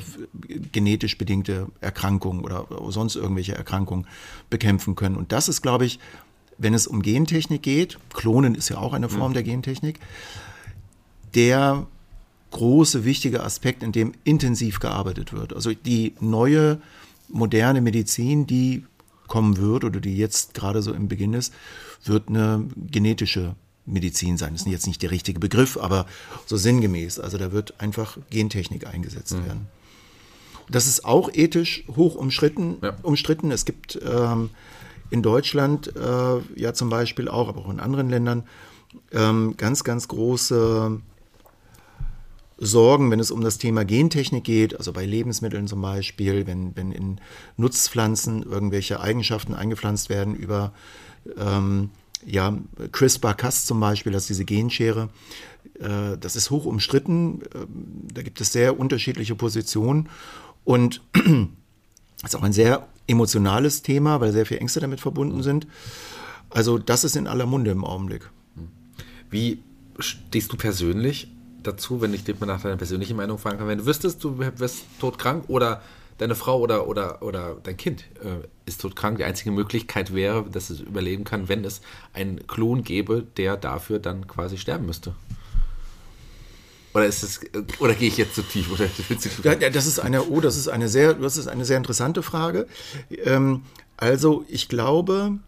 [0.72, 4.06] genetisch bedingte Erkrankungen oder sonst irgendwelche Erkrankungen
[4.52, 5.16] bekämpfen können.
[5.16, 6.00] Und das ist, glaube ich,
[6.60, 9.34] wenn es um Gentechnik geht, Klonen ist ja auch eine Form mhm.
[9.34, 10.00] der Gentechnik,
[11.34, 11.88] der
[12.52, 15.54] große, wichtige Aspekt, in dem intensiv gearbeitet wird.
[15.54, 16.80] Also die neue,
[17.28, 18.86] moderne Medizin, die
[19.26, 21.52] kommen wird oder die jetzt gerade so im Beginn ist,
[22.04, 23.56] wird eine genetische
[23.86, 24.54] Medizin sein.
[24.54, 26.06] Das ist jetzt nicht der richtige Begriff, aber
[26.46, 27.20] so sinngemäß.
[27.20, 29.46] Also da wird einfach Gentechnik eingesetzt mhm.
[29.46, 29.68] werden.
[30.70, 32.78] Das ist auch ethisch hoch umstritten.
[32.82, 32.96] Ja.
[33.04, 33.52] umstritten.
[33.52, 34.50] Es gibt ähm,
[35.12, 38.44] in Deutschland äh, ja zum Beispiel auch, aber auch in anderen Ländern,
[39.12, 41.02] ähm, ganz, ganz große
[42.58, 46.92] Sorgen, wenn es um das Thema Gentechnik geht, also bei Lebensmitteln zum Beispiel, wenn, wenn
[46.92, 47.20] in
[47.58, 50.72] Nutzpflanzen irgendwelche Eigenschaften eingepflanzt werden über
[51.38, 51.92] ähm,
[52.26, 52.58] ja,
[52.92, 55.10] CRISPR-Cas zum Beispiel, das ist diese Genschere.
[55.80, 57.42] Äh, das ist hoch umstritten.
[57.42, 57.66] Äh,
[58.14, 60.10] da gibt es sehr unterschiedliche Positionen.
[60.64, 61.24] Und das
[62.24, 65.68] ist auch ein sehr emotionales Thema, weil sehr viele Ängste damit verbunden sind.
[66.50, 68.30] Also das ist in aller Munde im Augenblick.
[69.30, 69.60] Wie
[70.00, 71.28] stehst du persönlich
[71.64, 74.38] dazu, wenn ich dich mal nach deiner persönlichen Meinung fragen kann, wenn du wüsstest, du
[74.38, 75.82] wirst todkrank oder
[76.18, 80.70] deine Frau oder, oder, oder dein Kind äh, ist todkrank, die einzige Möglichkeit wäre, dass
[80.70, 81.82] es überleben kann, wenn es
[82.14, 85.16] einen Klon gäbe, der dafür dann quasi sterben müsste.
[86.94, 87.42] Oder ist es,
[87.80, 88.72] oder gehe ich jetzt zu tief?
[88.72, 88.88] Oder
[89.60, 92.68] ja, das ist eine, oh, das ist eine sehr, das ist eine sehr interessante Frage.
[93.26, 93.64] Ähm,
[93.98, 95.40] also ich glaube,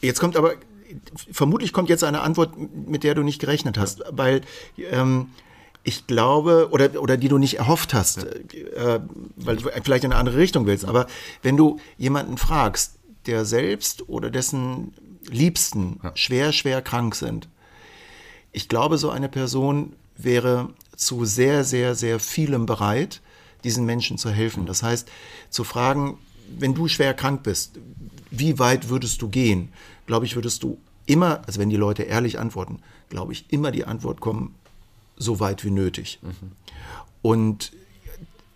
[0.00, 0.54] jetzt kommt aber
[1.32, 4.42] vermutlich kommt jetzt eine Antwort, mit der du nicht gerechnet hast, weil
[4.90, 5.30] ähm,
[5.88, 9.00] ich glaube, oder, oder die du nicht erhofft hast, äh,
[9.36, 10.84] weil du vielleicht in eine andere Richtung willst.
[10.84, 11.06] Aber
[11.40, 14.92] wenn du jemanden fragst, der selbst oder dessen
[15.30, 16.12] Liebsten ja.
[16.14, 17.48] schwer, schwer krank sind,
[18.52, 23.22] ich glaube, so eine Person wäre zu sehr, sehr, sehr vielem bereit,
[23.64, 24.66] diesen Menschen zu helfen.
[24.66, 25.08] Das heißt,
[25.48, 26.18] zu fragen,
[26.58, 27.78] wenn du schwer krank bist,
[28.30, 29.72] wie weit würdest du gehen?
[30.06, 33.86] Glaube ich, würdest du immer, also wenn die Leute ehrlich antworten, glaube ich, immer die
[33.86, 34.54] Antwort kommen,
[35.18, 36.18] so weit wie nötig.
[36.22, 36.52] Mhm.
[37.22, 37.72] Und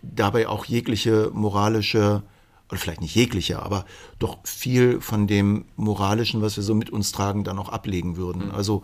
[0.01, 2.23] dabei auch jegliche moralische,
[2.69, 3.85] oder vielleicht nicht jegliche, aber
[4.19, 8.47] doch viel von dem Moralischen, was wir so mit uns tragen, dann auch ablegen würden.
[8.47, 8.51] Mhm.
[8.51, 8.83] Also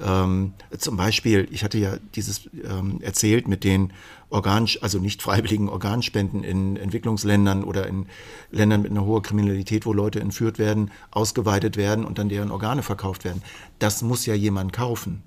[0.00, 3.92] ähm, zum Beispiel, ich hatte ja dieses ähm, erzählt mit den
[4.30, 8.06] Organ, also nicht freiwilligen Organspenden in Entwicklungsländern oder in
[8.52, 12.82] Ländern mit einer hohen Kriminalität, wo Leute entführt werden, ausgeweitet werden und dann deren Organe
[12.82, 13.42] verkauft werden.
[13.80, 15.22] Das muss ja jemand kaufen.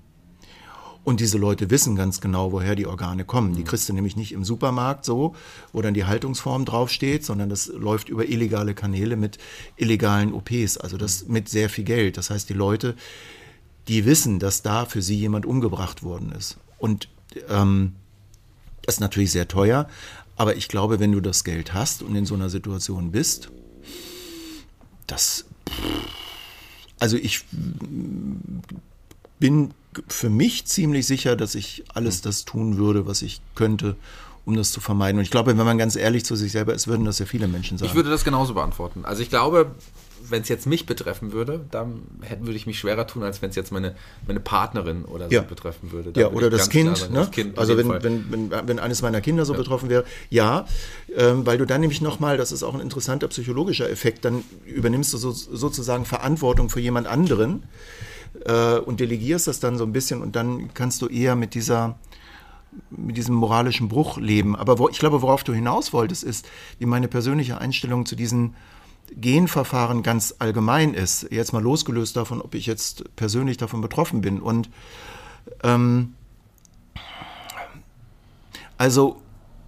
[1.04, 3.54] Und diese Leute wissen ganz genau, woher die Organe kommen.
[3.54, 3.66] Die mhm.
[3.66, 5.34] kriegst du nämlich nicht im Supermarkt so,
[5.72, 9.38] wo dann die Haltungsform draufsteht, sondern das läuft über illegale Kanäle mit
[9.76, 11.32] illegalen OPs, also das mhm.
[11.34, 12.16] mit sehr viel Geld.
[12.16, 12.96] Das heißt, die Leute,
[13.86, 16.56] die wissen, dass da für sie jemand umgebracht worden ist.
[16.78, 17.08] Und
[17.50, 17.94] ähm,
[18.82, 19.88] das ist natürlich sehr teuer,
[20.36, 23.50] aber ich glaube, wenn du das Geld hast und in so einer Situation bist,
[25.06, 25.44] das.
[26.98, 27.44] Also ich
[29.38, 29.74] bin
[30.08, 33.96] für mich ziemlich sicher, dass ich alles das tun würde, was ich könnte,
[34.44, 35.18] um das zu vermeiden.
[35.18, 37.48] Und ich glaube, wenn man ganz ehrlich zu sich selber ist, würden das ja viele
[37.48, 37.88] Menschen sagen.
[37.88, 39.04] Ich würde das genauso beantworten.
[39.04, 39.70] Also ich glaube,
[40.28, 43.50] wenn es jetzt mich betreffen würde, dann hätte, würde ich mich schwerer tun, als wenn
[43.50, 43.94] es jetzt meine,
[44.26, 45.42] meine Partnerin oder so Ja.
[45.42, 46.12] betreffen würde.
[46.12, 47.20] Da Ja, oder das kind, sagen, ne?
[47.20, 50.66] das Kind also wenn, wenn, wenn, wenn eines meiner Kinder so betroffen wäre, ja,
[51.14, 55.12] ähm, weil du dann nämlich nochmal, das ist auch ein interessanter psychologischer Effekt, dann übernimmst
[55.12, 57.64] du so, sozusagen Verantwortung für jemand anderen
[58.44, 61.98] äh, und delegierst das dann so ein bisschen und dann kannst du eher mit dieser
[62.90, 64.56] mit diesem moralischen Bruch leben.
[64.56, 66.44] Aber wo, ich glaube, worauf du hinaus wolltest, ist,
[66.80, 68.54] wie meine persönliche Einstellung zu diesen
[69.14, 71.28] Genverfahren ganz allgemein ist.
[71.30, 74.40] Jetzt mal losgelöst davon, ob ich jetzt persönlich davon betroffen bin.
[74.40, 74.70] Und
[75.62, 76.14] ähm,
[78.76, 79.20] also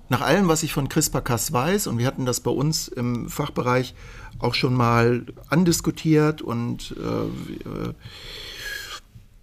[0.09, 3.94] nach allem, was ich von CRISPR-Cas weiß, und wir hatten das bei uns im Fachbereich
[4.38, 7.92] auch schon mal andiskutiert und äh,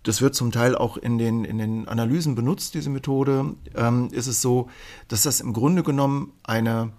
[0.04, 4.28] das wird zum Teil auch in den, in den Analysen benutzt, diese Methode, ähm, ist
[4.28, 4.70] es so,
[5.08, 6.92] dass das im Grunde genommen eine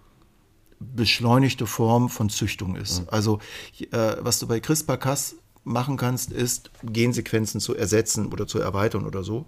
[0.80, 3.04] beschleunigte Form von Züchtung ist.
[3.08, 3.38] Also
[3.78, 9.22] äh, was du bei CRISPR-Cas machen kannst, ist Gensequenzen zu ersetzen oder zu erweitern oder
[9.22, 9.46] so.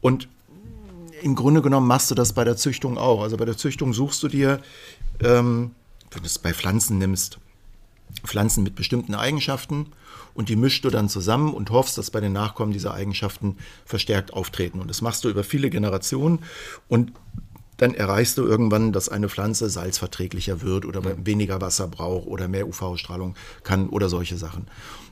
[0.00, 0.28] Und
[1.22, 3.22] im Grunde genommen machst du das bei der Züchtung auch.
[3.22, 4.60] Also bei der Züchtung suchst du dir,
[5.20, 5.70] ähm,
[6.10, 7.38] wenn du es bei Pflanzen nimmst,
[8.24, 9.86] Pflanzen mit bestimmten Eigenschaften
[10.34, 14.32] und die mischst du dann zusammen und hoffst, dass bei den Nachkommen diese Eigenschaften verstärkt
[14.32, 14.80] auftreten.
[14.80, 16.40] Und das machst du über viele Generationen
[16.88, 17.12] und
[17.78, 22.68] dann erreichst du irgendwann, dass eine Pflanze salzverträglicher wird oder weniger Wasser braucht oder mehr
[22.68, 24.68] UV-Strahlung kann oder solche Sachen.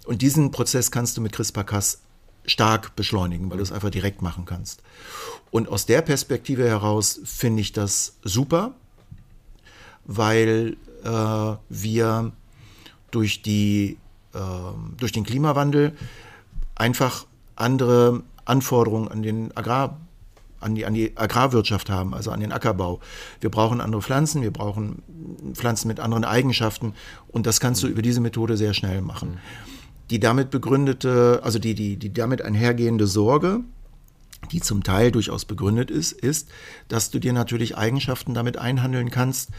[0.06, 2.02] Und diesen Prozess kannst du mit CRISPR-Cas
[2.46, 4.82] stark beschleunigen, weil du es einfach direkt machen kannst.
[5.50, 8.74] Und aus der Perspektive heraus finde ich das super,
[10.04, 12.32] weil äh, wir
[13.10, 13.98] durch, die,
[14.34, 14.38] äh,
[14.98, 15.92] durch den Klimawandel
[16.74, 19.98] einfach andere Anforderungen an den Agrar
[20.60, 23.00] an die, an die Agrarwirtschaft haben, also an den Ackerbau.
[23.40, 25.02] Wir brauchen andere Pflanzen, wir brauchen
[25.54, 26.94] Pflanzen mit anderen Eigenschaften
[27.28, 29.38] und das kannst du über diese Methode sehr schnell machen.
[30.10, 33.60] Die damit begründete, also die, die, die damit einhergehende Sorge,
[34.52, 36.48] die zum Teil durchaus begründet ist, ist,
[36.88, 39.50] dass du dir natürlich Eigenschaften damit einhandeln kannst,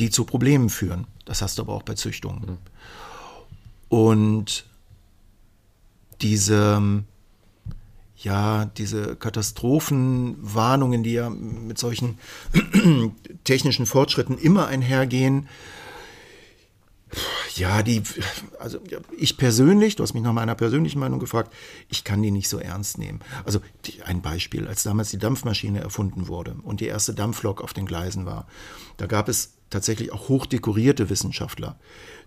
[0.00, 1.06] die zu Problemen führen.
[1.24, 2.58] Das hast du aber auch bei Züchtungen.
[3.88, 4.64] Und
[6.22, 7.02] diese,
[8.16, 12.18] ja, diese Katastrophenwarnungen, die ja mit solchen
[13.44, 15.48] technischen Fortschritten immer einhergehen,
[17.56, 18.02] ja, die,
[18.60, 18.78] also
[19.18, 21.52] ich persönlich, du hast mich nach meiner persönlichen Meinung gefragt,
[21.88, 23.20] ich kann die nicht so ernst nehmen.
[23.44, 27.72] Also die, ein Beispiel, als damals die Dampfmaschine erfunden wurde und die erste Dampflok auf
[27.72, 28.46] den Gleisen war,
[28.96, 31.78] da gab es tatsächlich auch hochdekorierte Wissenschaftler,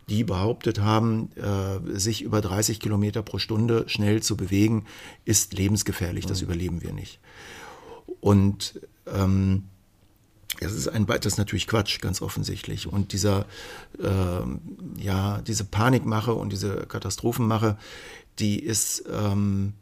[0.10, 4.86] die behauptet haben, äh, sich über 30 Kilometer pro Stunde schnell zu bewegen,
[5.26, 7.20] ist lebensgefährlich, das überleben wir nicht.
[8.20, 9.64] Und ähm,
[10.60, 12.88] das ist ein das ist natürlich Quatsch, ganz offensichtlich.
[12.88, 13.46] Und dieser,
[14.02, 14.62] ähm,
[14.98, 17.78] ja, diese Panikmache und diese Katastrophenmache,
[18.40, 19.74] die ist ähm,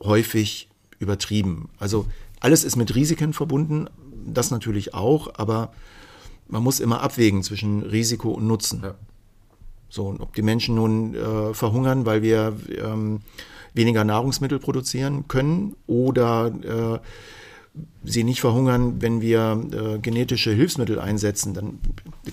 [0.00, 1.68] häufig übertrieben.
[1.78, 2.06] Also
[2.40, 3.88] alles ist mit Risiken verbunden,
[4.26, 5.72] das natürlich auch, aber
[6.48, 8.82] man muss immer abwägen zwischen Risiko und Nutzen.
[8.82, 8.94] Ja.
[9.88, 13.20] So, und ob die Menschen nun äh, verhungern, weil wir ähm,
[13.74, 17.06] weniger Nahrungsmittel produzieren können oder äh,
[18.04, 21.78] sie nicht verhungern, wenn wir äh, genetische Hilfsmittel einsetzen, dann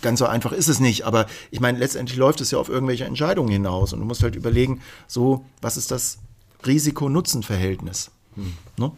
[0.02, 1.04] ganz so einfach ist es nicht.
[1.04, 4.36] Aber ich meine, letztendlich läuft es ja auf irgendwelche Entscheidungen hinaus und du musst halt
[4.36, 6.20] überlegen, so, was ist das
[6.66, 8.12] Risiko-Nutzen-Verhältnis?
[8.78, 8.92] Ne?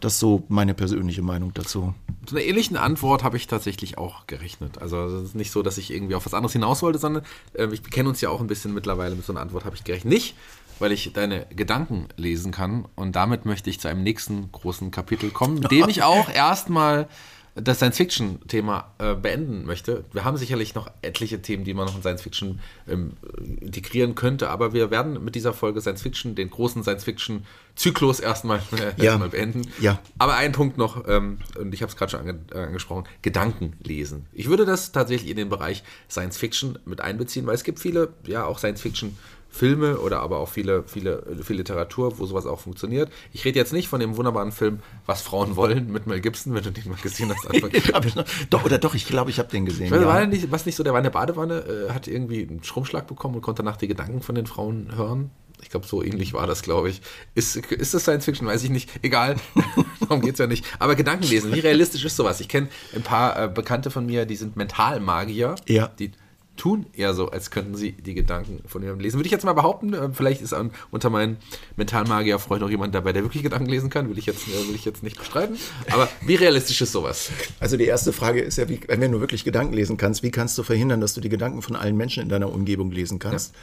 [0.00, 1.94] Das ist so meine persönliche Meinung dazu.
[2.26, 4.78] Zu einer ähnlichen Antwort habe ich tatsächlich auch gerechnet.
[4.78, 7.68] Also es ist nicht so, dass ich irgendwie auf was anderes hinaus wollte, sondern äh,
[7.72, 9.14] ich kenne uns ja auch ein bisschen mittlerweile.
[9.14, 10.12] Mit so einer Antwort habe ich gerechnet.
[10.12, 10.34] Nicht,
[10.78, 12.86] weil ich deine Gedanken lesen kann.
[12.94, 17.08] Und damit möchte ich zu einem nächsten großen Kapitel kommen, dem ich auch erstmal
[17.56, 20.04] das Science-Fiction-Thema äh, beenden möchte.
[20.12, 23.12] Wir haben sicherlich noch etliche Themen, die man noch in Science-Fiction ähm,
[23.60, 29.04] integrieren könnte, aber wir werden mit dieser Folge Science-Fiction, den großen Science-Fiction-Zyklus erstmal, äh, Ja.
[29.04, 29.62] erstmal beenden.
[29.80, 29.98] Ja.
[30.18, 33.72] Aber ein Punkt noch, ähm, und ich habe es gerade schon ange äh, angesprochen, Gedanken
[33.82, 34.26] lesen.
[34.32, 38.12] Ich würde das tatsächlich in den Bereich Science Fiction mit einbeziehen, weil es gibt viele,
[38.26, 39.16] ja, auch Science Fiction
[39.56, 43.10] Filme oder aber auch viele, viele, viel Literatur, wo sowas auch funktioniert.
[43.32, 46.62] Ich rede jetzt nicht von dem wunderbaren Film Was Frauen wollen mit Mel Gibson, wenn
[46.62, 47.44] du den mal gesehen hast.
[48.16, 49.90] Noch- doch, oder doch, ich glaube, ich habe den gesehen.
[49.90, 50.06] Weiß, ja.
[50.06, 53.06] war nicht, was nicht so, der war in der Badewanne, äh, hat irgendwie einen Stromschlag
[53.06, 55.30] bekommen und konnte nach die Gedanken von den Frauen hören.
[55.62, 57.00] Ich glaube, so ähnlich war das, glaube ich.
[57.34, 58.46] Ist, ist das Science Fiction?
[58.46, 58.90] Weiß ich nicht.
[59.02, 59.36] Egal.
[60.00, 60.66] Darum geht es ja nicht.
[60.78, 62.40] Aber Gedanken lesen, wie realistisch ist sowas?
[62.40, 65.54] Ich kenne ein paar äh, Bekannte von mir, die sind Mentalmagier.
[65.66, 65.88] Ja.
[65.98, 66.12] Die,
[66.56, 69.18] tun eher so, als könnten sie die Gedanken von jemandem lesen.
[69.18, 70.54] Würde ich jetzt mal behaupten, äh, vielleicht ist
[70.90, 71.36] unter meinen
[71.76, 74.84] Mentalmagier-Freunden auch jemand dabei, der wirklich Gedanken lesen kann, will ich jetzt, äh, will ich
[74.84, 75.56] jetzt nicht bestreiten.
[75.92, 77.30] Aber wie realistisch ist sowas?
[77.60, 80.56] Also die erste Frage ist ja, wie, wenn du wirklich Gedanken lesen kannst, wie kannst
[80.58, 83.54] du verhindern, dass du die Gedanken von allen Menschen in deiner Umgebung lesen kannst?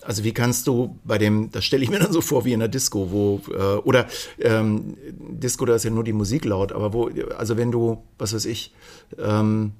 [0.00, 0.06] Ja.
[0.06, 2.60] Also wie kannst du bei dem, das stelle ich mir dann so vor wie in
[2.60, 4.06] der Disco, wo, äh, oder
[4.40, 8.34] ähm, Disco, da ist ja nur die Musik laut, aber wo, also wenn du, was
[8.34, 8.72] weiß ich,
[9.18, 9.72] ähm,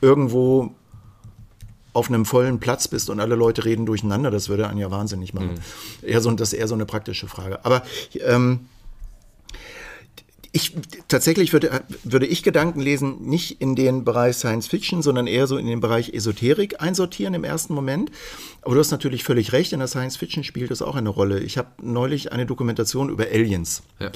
[0.00, 0.74] irgendwo
[1.92, 5.34] auf einem vollen Platz bist und alle Leute reden durcheinander, das würde einen ja wahnsinnig
[5.34, 5.54] machen.
[6.02, 6.08] Mhm.
[6.08, 7.64] Eher so, das ist eher so eine praktische Frage.
[7.64, 7.82] Aber
[8.20, 8.60] ähm,
[10.52, 10.74] ich
[11.06, 15.56] tatsächlich würde, würde ich Gedanken lesen nicht in den Bereich Science Fiction, sondern eher so
[15.56, 18.10] in den Bereich Esoterik einsortieren im ersten Moment.
[18.62, 21.40] Aber du hast natürlich völlig recht, in der Science Fiction spielt das auch eine Rolle.
[21.40, 23.82] Ich habe neulich eine Dokumentation über Aliens.
[24.00, 24.10] Ja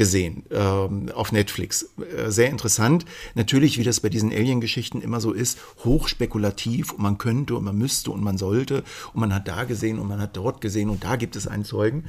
[0.00, 1.90] gesehen ähm, auf Netflix.
[2.16, 3.04] Äh, sehr interessant.
[3.34, 7.76] Natürlich, wie das bei diesen Alien-Geschichten immer so ist, hochspekulativ und man könnte und man
[7.76, 8.82] müsste und man sollte
[9.12, 11.66] und man hat da gesehen und man hat dort gesehen und da gibt es einen
[11.66, 12.04] Zeugen.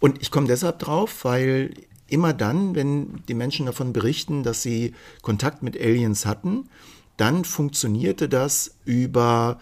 [0.00, 1.74] Und ich komme deshalb drauf, weil
[2.08, 6.68] immer dann, wenn die Menschen davon berichten, dass sie Kontakt mit Aliens hatten,
[7.16, 9.60] dann funktionierte das über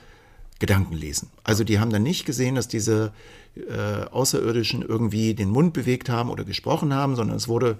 [0.58, 1.28] Gedankenlesen.
[1.44, 3.12] Also die haben dann nicht gesehen, dass diese
[3.56, 7.78] äh, Außerirdischen irgendwie den Mund bewegt haben oder gesprochen haben, sondern es wurde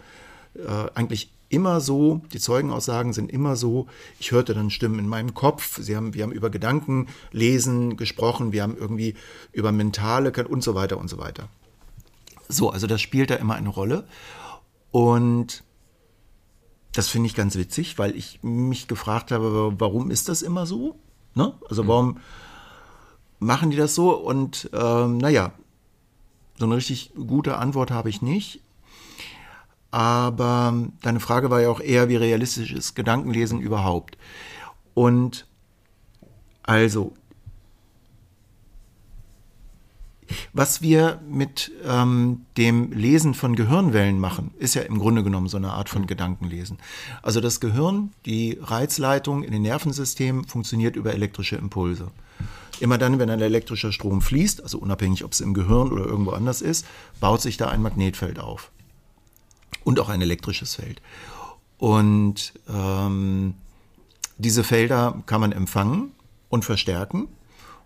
[0.55, 3.87] äh, eigentlich immer so, die Zeugenaussagen sind immer so,
[4.19, 8.63] ich hörte dann Stimmen in meinem Kopf, sie haben, wir haben über Gedankenlesen gesprochen, wir
[8.63, 9.15] haben irgendwie
[9.53, 11.49] über mentale und so weiter und so weiter.
[12.49, 14.05] So, also das spielt da immer eine Rolle.
[14.91, 15.63] Und
[16.93, 20.97] das finde ich ganz witzig, weil ich mich gefragt habe, warum ist das immer so?
[21.35, 21.55] Ne?
[21.69, 22.19] Also warum
[23.39, 24.11] machen die das so?
[24.11, 25.53] Und ähm, naja,
[26.63, 28.61] so eine richtig gute Antwort habe ich nicht.
[29.91, 30.73] Aber
[31.03, 34.17] deine Frage war ja auch eher, wie realistisch ist Gedankenlesen überhaupt?
[34.95, 35.49] Und
[36.63, 37.15] also,
[40.53, 45.57] was wir mit ähm, dem Lesen von Gehirnwellen machen, ist ja im Grunde genommen so
[45.57, 46.79] eine Art von Gedankenlesen.
[47.23, 52.13] Also das Gehirn, die Reizleitung in den Nervensystemen funktioniert über elektrische Impulse.
[52.83, 56.33] Immer dann, wenn ein elektrischer Strom fließt, also unabhängig, ob es im Gehirn oder irgendwo
[56.33, 56.85] anders ist,
[57.21, 58.73] baut sich da ein Magnetfeld auf.
[59.85, 61.01] Und auch ein elektrisches Feld.
[61.79, 63.55] Und ähm,
[64.37, 66.11] diese Felder kann man empfangen
[66.49, 67.29] und verstärken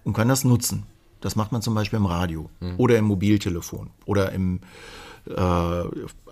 [0.03, 0.85] und kann das nutzen.
[1.21, 2.77] Das macht man zum Beispiel im Radio mhm.
[2.79, 4.61] oder im Mobiltelefon oder im,
[5.27, 5.83] äh,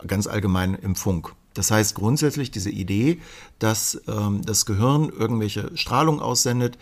[0.07, 1.35] ganz allgemein im Funk.
[1.53, 3.20] Das heißt grundsätzlich diese Idee,
[3.59, 6.79] dass ähm, das Gehirn irgendwelche Strahlung aussendet,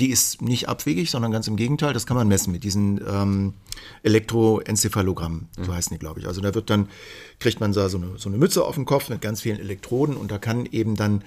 [0.00, 1.92] die ist nicht abwegig, sondern ganz im Gegenteil.
[1.92, 3.54] Das kann man messen mit diesen ähm,
[4.02, 5.74] Elektroenzephalogrammen, so mhm.
[5.74, 6.26] heißen die, glaube ich.
[6.26, 6.88] Also da wird dann,
[7.38, 10.16] kriegt man da so eine, so eine Mütze auf den Kopf mit ganz vielen Elektroden
[10.16, 11.22] und da kann eben dann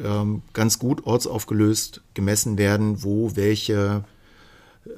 [0.00, 4.04] ähm, ganz gut ortsaufgelöst gemessen werden, wo welche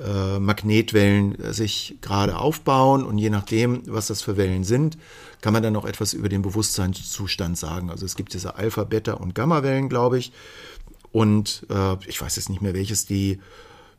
[0.03, 4.97] äh, Magnetwellen sich gerade aufbauen und je nachdem, was das für Wellen sind,
[5.43, 7.91] kann man dann auch etwas über den Bewusstseinszustand sagen.
[7.91, 10.33] Also es gibt diese Alpha, Beta und Gamma-Wellen, glaube ich.
[11.15, 13.39] Und äh, ich weiß jetzt nicht mehr, welches die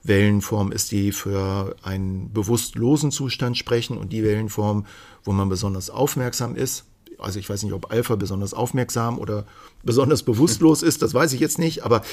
[0.04, 4.86] Wellenform ist, die für einen bewusstlosen Zustand sprechen und die Wellenform,
[5.24, 6.84] wo man besonders aufmerksam ist.
[7.18, 9.46] Also ich weiß nicht, ob Alpha besonders aufmerksam oder
[9.82, 12.04] besonders bewusstlos ist, das weiß ich jetzt nicht, aber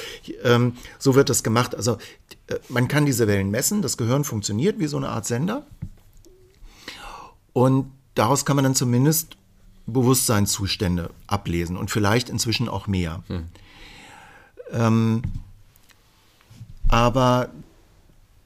[0.41, 1.75] ähm, so wird das gemacht.
[1.75, 1.97] Also
[2.47, 5.67] äh, man kann diese Wellen messen, das Gehirn funktioniert wie so eine Art Sender
[7.51, 9.35] und daraus kann man dann zumindest
[9.85, 13.21] Bewusstseinszustände ablesen und vielleicht inzwischen auch mehr.
[13.27, 13.49] Hm.
[14.71, 15.21] Ähm,
[16.87, 17.49] aber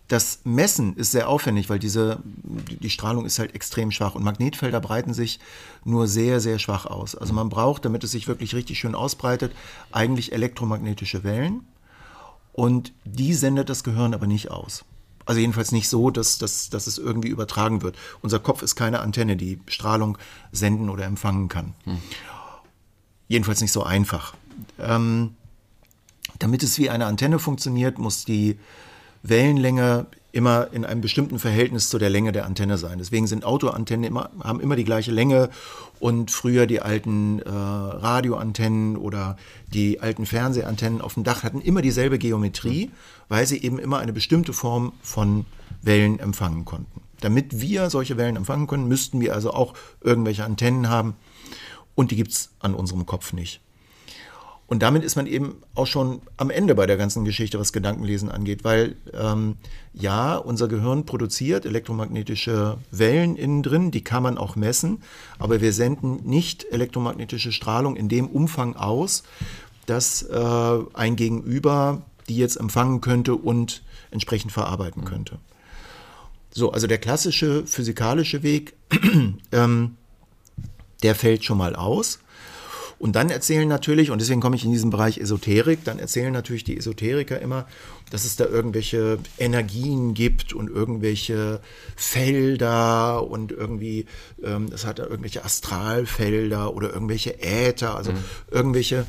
[0.08, 4.80] das Messen ist sehr aufwendig, weil diese, die Strahlung ist halt extrem schwach und Magnetfelder
[4.80, 5.40] breiten sich
[5.84, 7.16] nur sehr, sehr schwach aus.
[7.16, 9.54] Also man braucht, damit es sich wirklich richtig schön ausbreitet,
[9.92, 11.66] eigentlich elektromagnetische Wellen
[12.54, 14.86] und die sendet das Gehirn aber nicht aus.
[15.26, 17.98] Also jedenfalls nicht so, dass, dass, dass es irgendwie übertragen wird.
[18.22, 20.18] Unser Kopf ist keine Antenne, die Strahlung
[20.54, 21.74] senden oder empfangen kann.
[21.84, 21.98] Hm.
[23.28, 24.36] Jedenfalls nicht so einfach.
[24.80, 25.36] Ähm,
[26.40, 28.58] damit es wie eine Antenne funktioniert, muss die
[29.24, 33.00] Wellenlänge immer in einem bestimmten Verhältnis zu der Länge der Antenne sein.
[33.00, 35.50] Deswegen sind Autoantennen immer, haben immer die gleiche Länge
[36.00, 39.38] und früher die alten äh, Radioantennen oder
[39.74, 42.92] die alten Fernsehantennen auf dem Dach hatten immer dieselbe Geometrie,
[43.30, 45.46] weil sie eben immer eine bestimmte Form von
[45.82, 47.02] Wellen empfangen konnten.
[47.20, 51.16] Damit wir solche Wellen empfangen können, müssten wir also auch irgendwelche Antennen haben
[51.96, 53.60] und die gibt es an unserem Kopf nicht.
[54.68, 58.30] Und damit ist man eben auch schon am Ende bei der ganzen Geschichte, was Gedankenlesen
[58.30, 59.56] angeht, weil ähm,
[59.94, 65.02] ja, unser Gehirn produziert elektromagnetische Wellen innen drin, die kann man auch messen,
[65.40, 69.24] aber wir senden nicht elektromagnetische Strahlung in dem Umfang aus,
[69.86, 75.40] dass äh, ein Gegenüber die jetzt empfangen könnte und entsprechend verarbeiten könnte.
[76.52, 78.74] So, also der klassische physikalische Weg,
[79.52, 79.98] ähm,
[81.04, 82.20] der fällt schon mal aus.
[83.00, 86.64] Und dann erzählen natürlich, und deswegen komme ich in diesen Bereich Esoterik, dann erzählen natürlich
[86.64, 87.68] die Esoteriker immer,
[88.10, 91.62] dass es da irgendwelche Energien gibt und irgendwelche
[91.96, 94.06] Felder und irgendwie,
[94.44, 98.18] ähm, es hat da irgendwelche Astralfelder oder irgendwelche Äther, also mhm.
[98.50, 99.06] irgendwelche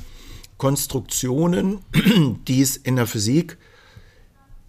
[0.59, 1.79] Konstruktionen,
[2.49, 3.57] die es in der Physik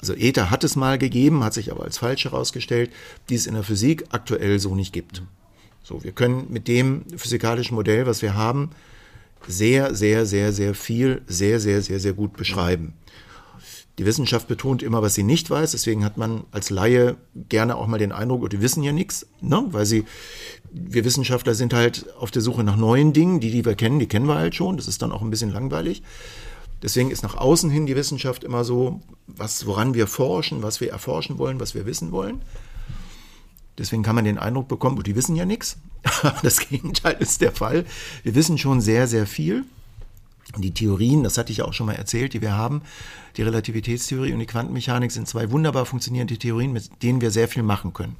[0.01, 2.91] also Äther hat es mal gegeben, hat sich aber als falsch herausgestellt,
[3.29, 5.23] die es in der Physik aktuell so nicht gibt.
[5.83, 8.69] So, wir können mit dem physikalischen Modell, was wir haben,
[9.47, 12.93] sehr, sehr, sehr, sehr viel, sehr, sehr, sehr, sehr gut beschreiben.
[13.97, 15.71] Die Wissenschaft betont immer, was sie nicht weiß.
[15.71, 17.17] Deswegen hat man als Laie
[17.49, 19.65] gerne auch mal den Eindruck, oh, die wissen ja nichts, ne?
[19.71, 20.05] weil sie,
[20.71, 23.41] wir Wissenschaftler sind halt auf der Suche nach neuen Dingen.
[23.41, 24.77] Die, die wir kennen, die kennen wir halt schon.
[24.77, 26.01] Das ist dann auch ein bisschen langweilig.
[26.81, 30.91] Deswegen ist nach außen hin die Wissenschaft immer so, was, woran wir forschen, was wir
[30.91, 32.41] erforschen wollen, was wir wissen wollen.
[33.79, 35.77] Deswegen kann man den Eindruck bekommen, oh, die wissen ja nichts.
[36.43, 37.85] Das Gegenteil ist der Fall.
[38.23, 39.63] Wir wissen schon sehr, sehr viel.
[40.57, 42.81] Die Theorien, das hatte ich ja auch schon mal erzählt, die wir haben,
[43.37, 47.63] die Relativitätstheorie und die Quantenmechanik sind zwei wunderbar funktionierende Theorien, mit denen wir sehr viel
[47.63, 48.15] machen können.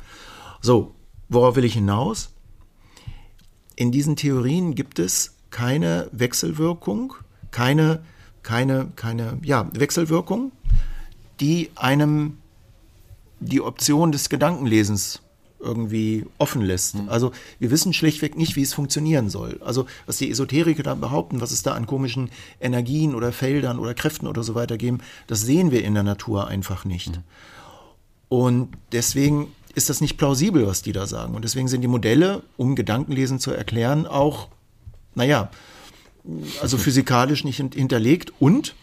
[0.62, 0.94] So,
[1.28, 2.30] worauf will ich hinaus?
[3.76, 7.16] In diesen Theorien gibt es keine Wechselwirkung,
[7.52, 8.04] keine,
[8.44, 10.52] keine, keine ja, Wechselwirkung,
[11.40, 12.38] die einem
[13.40, 15.22] die Option des Gedankenlesens
[15.60, 16.96] irgendwie offen lässt.
[16.96, 17.10] Mhm.
[17.10, 19.60] Also wir wissen schlichtweg nicht, wie es funktionieren soll.
[19.64, 23.94] Also was die Esoteriker da behaupten, was es da an komischen Energien oder Feldern oder
[23.94, 27.18] Kräften oder so weiter geben, das sehen wir in der Natur einfach nicht.
[27.18, 27.24] Mhm.
[28.30, 31.36] Und deswegen ist das nicht plausibel, was die da sagen.
[31.36, 34.48] Und deswegen sind die Modelle, um Gedankenlesen zu erklären, auch,
[35.16, 35.50] naja,
[36.62, 38.76] also physikalisch nicht hinterlegt und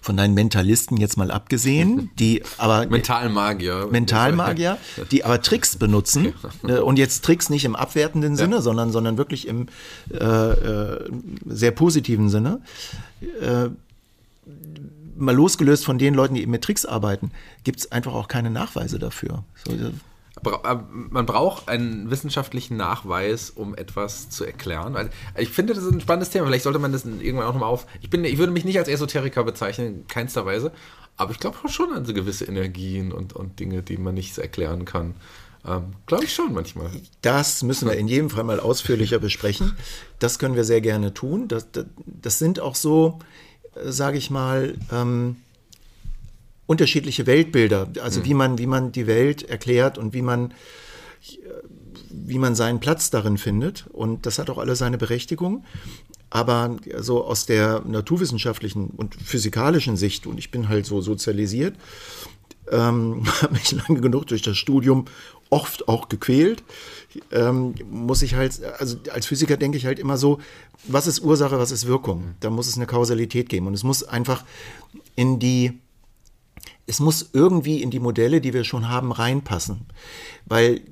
[0.00, 4.78] von deinen Mentalisten jetzt mal abgesehen, die aber Mentalmagier, Mentalmagier,
[5.10, 6.34] die aber Tricks benutzen
[6.66, 8.62] äh, und jetzt Tricks nicht im abwertenden Sinne, ja.
[8.62, 9.66] sondern sondern wirklich im
[10.12, 11.10] äh, äh,
[11.46, 12.60] sehr positiven Sinne.
[13.40, 13.68] Äh,
[15.16, 17.30] mal losgelöst von den Leuten, die eben mit Tricks arbeiten,
[17.64, 19.44] gibt es einfach auch keine Nachweise dafür.
[19.64, 19.72] So,
[20.44, 24.96] man braucht einen wissenschaftlichen Nachweis, um etwas zu erklären.
[24.96, 26.46] Also ich finde, das ist ein spannendes Thema.
[26.46, 27.86] Vielleicht sollte man das irgendwann auch nochmal auf.
[28.00, 30.72] Ich, bin, ich würde mich nicht als Esoteriker bezeichnen, keinster Weise.
[31.16, 34.84] Aber ich glaube schon an so gewisse Energien und, und Dinge, die man nicht erklären
[34.84, 35.14] kann.
[35.64, 36.90] Ähm, glaube ich schon manchmal.
[37.20, 39.76] Das müssen wir in jedem Fall mal ausführlicher besprechen.
[40.18, 41.48] Das können wir sehr gerne tun.
[41.48, 43.20] Das, das, das sind auch so,
[43.74, 45.36] äh, sage ich mal, ähm,
[46.66, 48.24] unterschiedliche Weltbilder, also mhm.
[48.24, 50.54] wie man, wie man die Welt erklärt und wie man,
[52.10, 53.86] wie man seinen Platz darin findet.
[53.92, 55.64] Und das hat auch alle seine Berechtigung.
[56.30, 61.74] Aber so aus der naturwissenschaftlichen und physikalischen Sicht, und ich bin halt so sozialisiert,
[62.70, 65.04] ähm, habe mich lange genug durch das Studium
[65.50, 66.62] oft auch gequält,
[67.30, 70.40] ähm, muss ich halt, also als Physiker denke ich halt immer so,
[70.88, 72.34] was ist Ursache, was ist Wirkung?
[72.40, 74.44] Da muss es eine Kausalität geben und es muss einfach
[75.14, 75.78] in die
[76.92, 79.86] es muss irgendwie in die Modelle, die wir schon haben, reinpassen.
[80.44, 80.82] Weil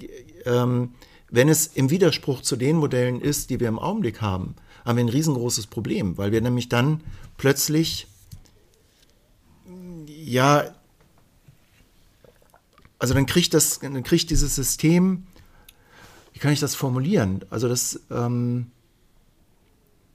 [0.47, 0.95] ähm,
[1.29, 5.05] wenn es im Widerspruch zu den Modellen ist, die wir im Augenblick haben, haben wir
[5.05, 7.03] ein riesengroßes Problem, weil wir nämlich dann
[7.37, 8.07] plötzlich,
[10.07, 10.75] ja,
[12.99, 15.27] also dann kriegt das, dann kriegt dieses System,
[16.33, 17.45] wie kann ich das formulieren?
[17.51, 18.71] Also das, ähm,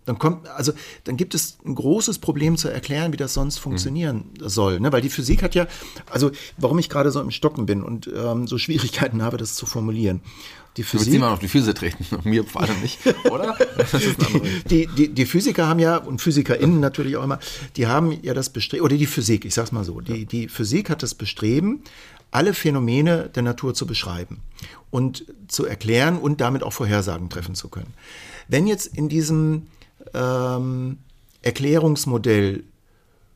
[0.06, 0.72] dann kommt, also
[1.04, 4.50] dann gibt es ein großes Problem zu erklären, wie das sonst funktionieren mhm.
[4.50, 4.80] soll.
[4.80, 4.92] Ne?
[4.92, 5.68] Weil die Physik hat ja,
[6.10, 9.66] also warum ich gerade so im Stocken bin und ähm, so Schwierigkeiten habe, das zu
[9.66, 10.22] formulieren.
[10.78, 11.08] Die Physik.
[11.08, 13.00] Du willst auf die Füße treten, mir vor allem nicht,
[13.32, 13.58] oder?
[14.70, 17.40] die, die, die, Physiker haben ja, und PhysikerInnen natürlich auch immer,
[17.78, 20.90] die haben ja das Bestreben, oder die Physik, ich sag's mal so, die, die Physik
[20.90, 21.82] hat das Bestreben,
[22.32, 24.42] alle Phänomene der Natur zu beschreiben
[24.92, 27.94] und zu erklären und damit auch Vorhersagen treffen zu können.
[28.50, 29.68] Wenn jetzt in diesem
[30.16, 30.98] ähm,
[31.42, 32.64] Erklärungsmodell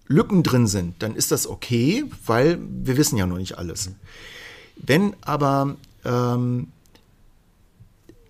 [0.08, 3.92] Lücken drin sind, dann ist das okay, weil wir wissen ja noch nicht alles.
[4.76, 6.70] Wenn aber ähm,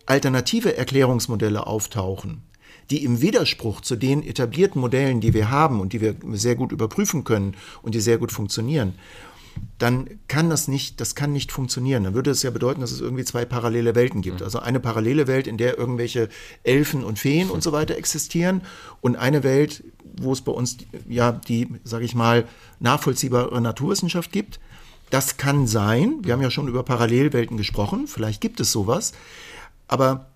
[0.06, 2.42] alternative Erklärungsmodelle auftauchen,
[2.90, 6.72] die im Widerspruch zu den etablierten Modellen, die wir haben und die wir sehr gut
[6.72, 8.96] überprüfen können und die sehr gut funktionieren,
[9.78, 12.04] dann kann das nicht, das kann nicht funktionieren.
[12.04, 14.40] Dann würde es ja bedeuten, dass es irgendwie zwei parallele Welten gibt.
[14.40, 14.46] Mhm.
[14.46, 16.30] Also eine parallele Welt, in der irgendwelche
[16.64, 18.62] Elfen und Feen und so weiter existieren
[19.02, 19.84] und eine Welt,
[20.22, 22.46] wo es bei uns ja die, sage ich mal,
[22.80, 24.60] nachvollziehbare Naturwissenschaft gibt.
[25.10, 26.20] Das kann sein.
[26.22, 28.08] Wir haben ja schon über Parallelwelten gesprochen.
[28.08, 29.14] Vielleicht gibt es sowas.
[29.88, 30.28] Aber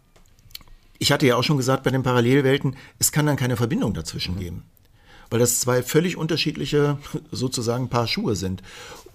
[0.99, 4.35] ich hatte ja auch schon gesagt, bei den Parallelwelten, es kann dann keine Verbindung dazwischen
[4.35, 4.39] mhm.
[4.39, 4.63] geben.
[5.34, 6.99] Weil das zwei völlig unterschiedliche
[7.31, 8.61] sozusagen Paar Schuhe sind.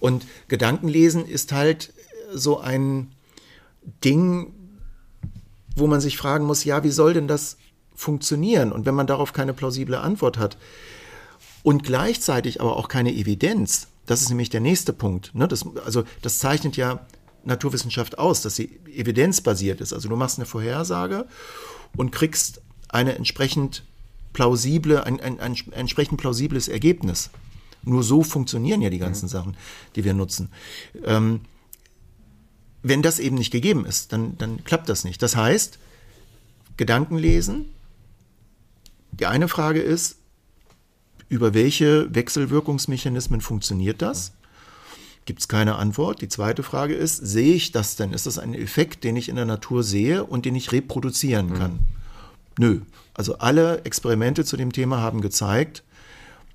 [0.01, 1.93] Und Gedankenlesen ist halt
[2.33, 3.13] so ein
[4.03, 4.53] Ding,
[5.77, 7.55] wo man sich fragen muss, ja, wie soll denn das
[7.95, 8.73] funktionieren?
[8.73, 10.57] Und wenn man darauf keine plausible Antwort hat
[11.63, 15.33] und gleichzeitig aber auch keine Evidenz, das ist nämlich der nächste Punkt.
[15.33, 15.47] Ne?
[15.47, 16.99] Das, also das zeichnet ja
[17.45, 19.93] Naturwissenschaft aus, dass sie evidenzbasiert ist.
[19.93, 21.27] Also du machst eine Vorhersage
[21.95, 22.59] und kriegst
[22.89, 23.83] eine entsprechend
[24.39, 27.29] plausible, ein, ein, ein entsprechend plausibles Ergebnis.
[27.83, 29.29] Nur so funktionieren ja die ganzen mhm.
[29.29, 29.57] Sachen,
[29.97, 30.49] die wir nutzen.
[31.03, 31.41] Ähm,
[32.81, 35.21] wenn das eben nicht gegeben ist, dann, dann klappt das nicht.
[35.21, 35.77] Das heißt,
[36.77, 37.65] Gedanken lesen.
[39.11, 40.15] Die eine Frage ist,
[41.27, 44.31] über welche Wechselwirkungsmechanismen funktioniert das?
[45.25, 46.21] Gibt es keine Antwort.
[46.21, 48.13] Die zweite Frage ist, sehe ich das denn?
[48.13, 51.73] Ist das ein Effekt, den ich in der Natur sehe und den ich reproduzieren kann?
[51.73, 51.98] Mhm.
[52.59, 52.81] Nö.
[53.13, 55.81] Also alle Experimente zu dem Thema haben gezeigt,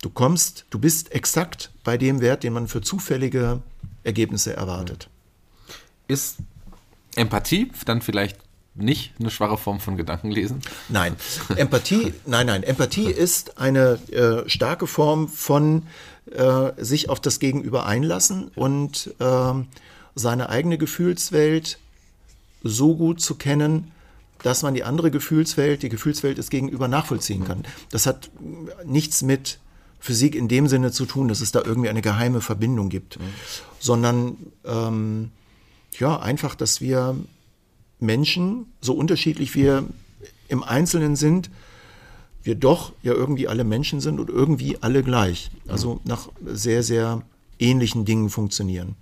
[0.03, 3.63] du kommst, du bist exakt bei dem Wert, den man für zufällige
[4.03, 5.09] Ergebnisse erwartet.
[6.07, 6.37] Ist
[7.17, 8.39] Empathie dann vielleicht
[8.75, 10.61] nicht eine schwache Form von Gedankenlesen?
[10.91, 11.17] Nein,
[11.57, 15.85] Empathie, nein, nein, Empathie ist eine äh, starke Form von
[16.31, 19.53] äh, sich auf das Gegenüber einlassen und äh,
[20.15, 21.79] seine eigene Gefühlswelt
[22.63, 23.91] so gut zu kennen,
[24.45, 27.63] dass man die andere Gefühlswelt, die Gefühlswelt des Gegenüber nachvollziehen kann.
[27.91, 28.31] Das hat
[28.85, 29.59] nichts mit
[29.99, 33.25] Physik in dem Sinne zu tun, dass es da irgendwie eine geheime Verbindung gibt, mhm.
[33.79, 34.37] sondern
[34.67, 35.31] ähm,
[35.99, 37.17] ja, einfach, dass wir
[38.01, 39.85] Menschen, so unterschiedlich wir
[40.49, 41.49] im Einzelnen sind,
[42.43, 45.51] wir doch ja irgendwie alle Menschen sind und irgendwie alle gleich.
[45.69, 47.23] Also nach sehr, sehr
[47.59, 48.95] ähnlichen Dingen funktionieren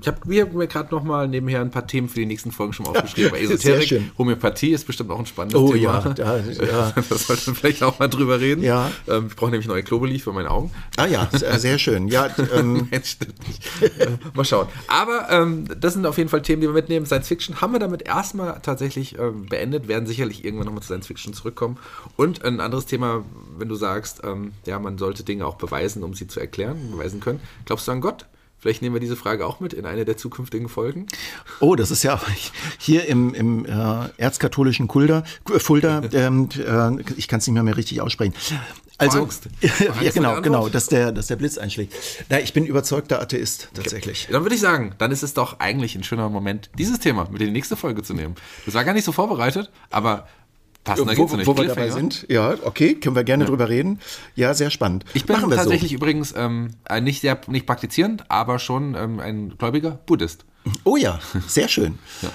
[0.00, 2.72] ich habe mir, mir gerade noch mal nebenher ein paar Themen für die nächsten Folgen
[2.72, 3.32] schon aufgeschrieben.
[3.34, 5.80] Ja, Esoterik, Homöopathie ist bestimmt auch ein spannendes oh, Thema.
[5.80, 6.92] Ja, da, ja.
[7.08, 8.62] das sollten wir vielleicht auch mal drüber reden.
[8.62, 8.90] Ja.
[9.06, 10.70] Ähm, ich brauche nämlich neue Klobeli für meine Augen.
[10.96, 12.08] Ah ja, sehr schön.
[12.08, 12.88] Ja, ähm.
[12.90, 13.62] Nein, stimmt nicht.
[13.82, 14.68] Äh, mal schauen.
[14.86, 17.06] Aber ähm, das sind auf jeden Fall Themen, die wir mitnehmen.
[17.06, 21.06] Science Fiction haben wir damit erstmal tatsächlich ähm, beendet, werden sicherlich irgendwann nochmal zu Science
[21.06, 21.78] Fiction zurückkommen.
[22.16, 23.24] Und ein anderes Thema,
[23.56, 27.20] wenn du sagst, ähm, ja, man sollte Dinge auch beweisen, um sie zu erklären, beweisen
[27.20, 27.40] können.
[27.64, 28.26] Glaubst du an Gott?
[28.58, 31.06] Vielleicht nehmen wir diese Frage auch mit in eine der zukünftigen Folgen.
[31.60, 32.20] Oh, das ist ja
[32.78, 37.62] hier im, im äh, erzkatholischen Kulder, äh, Fulda, ähm, äh, ich kann es nicht mehr,
[37.62, 38.34] mehr richtig aussprechen.
[39.00, 39.48] Also, Angst.
[39.60, 41.94] ja, genau, genau, dass der, dass der Blitz einschlägt.
[42.30, 44.24] Na, ich bin überzeugter Atheist, tatsächlich.
[44.24, 44.32] Okay.
[44.32, 47.40] Dann würde ich sagen, dann ist es doch eigentlich ein schöner Moment, dieses Thema mit
[47.40, 48.34] in die nächste Folge zu nehmen.
[48.66, 50.26] Das war gar nicht so vorbereitet, aber
[50.84, 52.24] Passender wo, wo wir dabei sind.
[52.28, 53.50] Ja, okay, können wir gerne ja.
[53.50, 54.00] drüber reden.
[54.34, 55.04] Ja, sehr spannend.
[55.14, 55.96] Ich bin tatsächlich so.
[55.96, 56.70] übrigens ähm,
[57.00, 60.44] nicht sehr nicht praktizierend, aber schon ähm, ein gläubiger Buddhist.
[60.84, 61.98] Oh ja, sehr schön.
[62.22, 62.30] ja.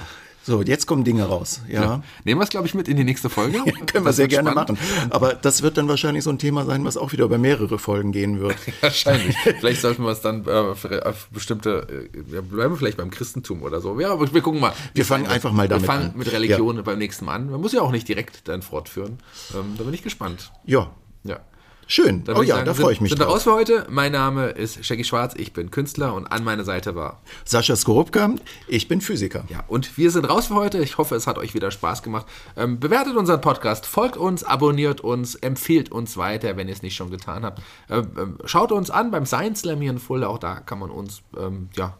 [0.45, 1.61] So, jetzt kommen Dinge raus.
[1.69, 1.81] Ja.
[1.81, 2.03] ja.
[2.25, 3.53] Nehmen wir es, glaube ich, mit in die nächste Folge.
[3.65, 4.79] Ja, können wir sehr gerne spannend.
[4.81, 5.11] machen.
[5.11, 8.11] Aber das wird dann wahrscheinlich so ein Thema sein, was auch wieder über mehrere Folgen
[8.11, 8.57] gehen wird.
[8.81, 9.37] wahrscheinlich.
[9.59, 13.63] vielleicht sollten wir es dann äh, für, auf bestimmte, äh, bleiben wir vielleicht beim Christentum
[13.63, 13.97] oder so.
[13.99, 14.73] Ja, aber wir gucken mal.
[14.93, 15.87] Wir fangen einfach mal damit an.
[15.87, 16.17] Wir fangen an.
[16.17, 16.81] mit Religion ja.
[16.81, 17.49] beim nächsten Mal an.
[17.49, 19.19] Man muss ja auch nicht direkt dann fortführen.
[19.53, 20.51] Ähm, da bin ich gespannt.
[20.65, 20.91] Ja.
[21.23, 21.39] Ja.
[21.93, 22.23] Schön.
[22.23, 23.11] Dann oh ja, sagen, da freue ich mich.
[23.11, 23.85] Sind wir raus für heute.
[23.87, 28.33] Mein Name ist Shaggy Schwarz, ich bin Künstler und an meiner Seite war Sascha Skorupka,
[28.67, 29.43] ich bin Physiker.
[29.47, 30.79] Ja, und wir sind raus für heute.
[30.79, 32.25] Ich hoffe, es hat euch wieder Spaß gemacht.
[32.57, 36.95] Ähm, bewertet unseren Podcast, folgt uns, abonniert uns, empfiehlt uns weiter, wenn ihr es nicht
[36.95, 37.61] schon getan habt.
[37.91, 40.89] Ähm, ähm, schaut uns an beim Science Slam hier in Fulda, auch da kann man
[40.89, 41.95] uns ähm, ja,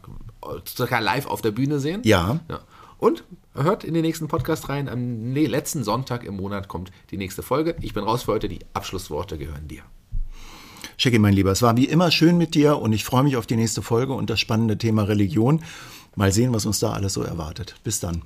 [0.64, 2.00] sogar live auf der Bühne sehen.
[2.02, 2.40] Ja.
[2.50, 2.58] ja.
[2.98, 3.22] Und
[3.54, 4.88] hört in den nächsten Podcast rein.
[4.88, 7.76] Am letzten Sonntag im Monat kommt die nächste Folge.
[7.80, 8.48] Ich bin raus für heute.
[8.48, 9.82] Die Abschlussworte gehören dir.
[10.96, 13.46] Schicki, mein Lieber, es war wie immer schön mit dir und ich freue mich auf
[13.46, 15.62] die nächste Folge und das spannende Thema Religion.
[16.14, 17.76] Mal sehen, was uns da alles so erwartet.
[17.82, 18.22] Bis dann.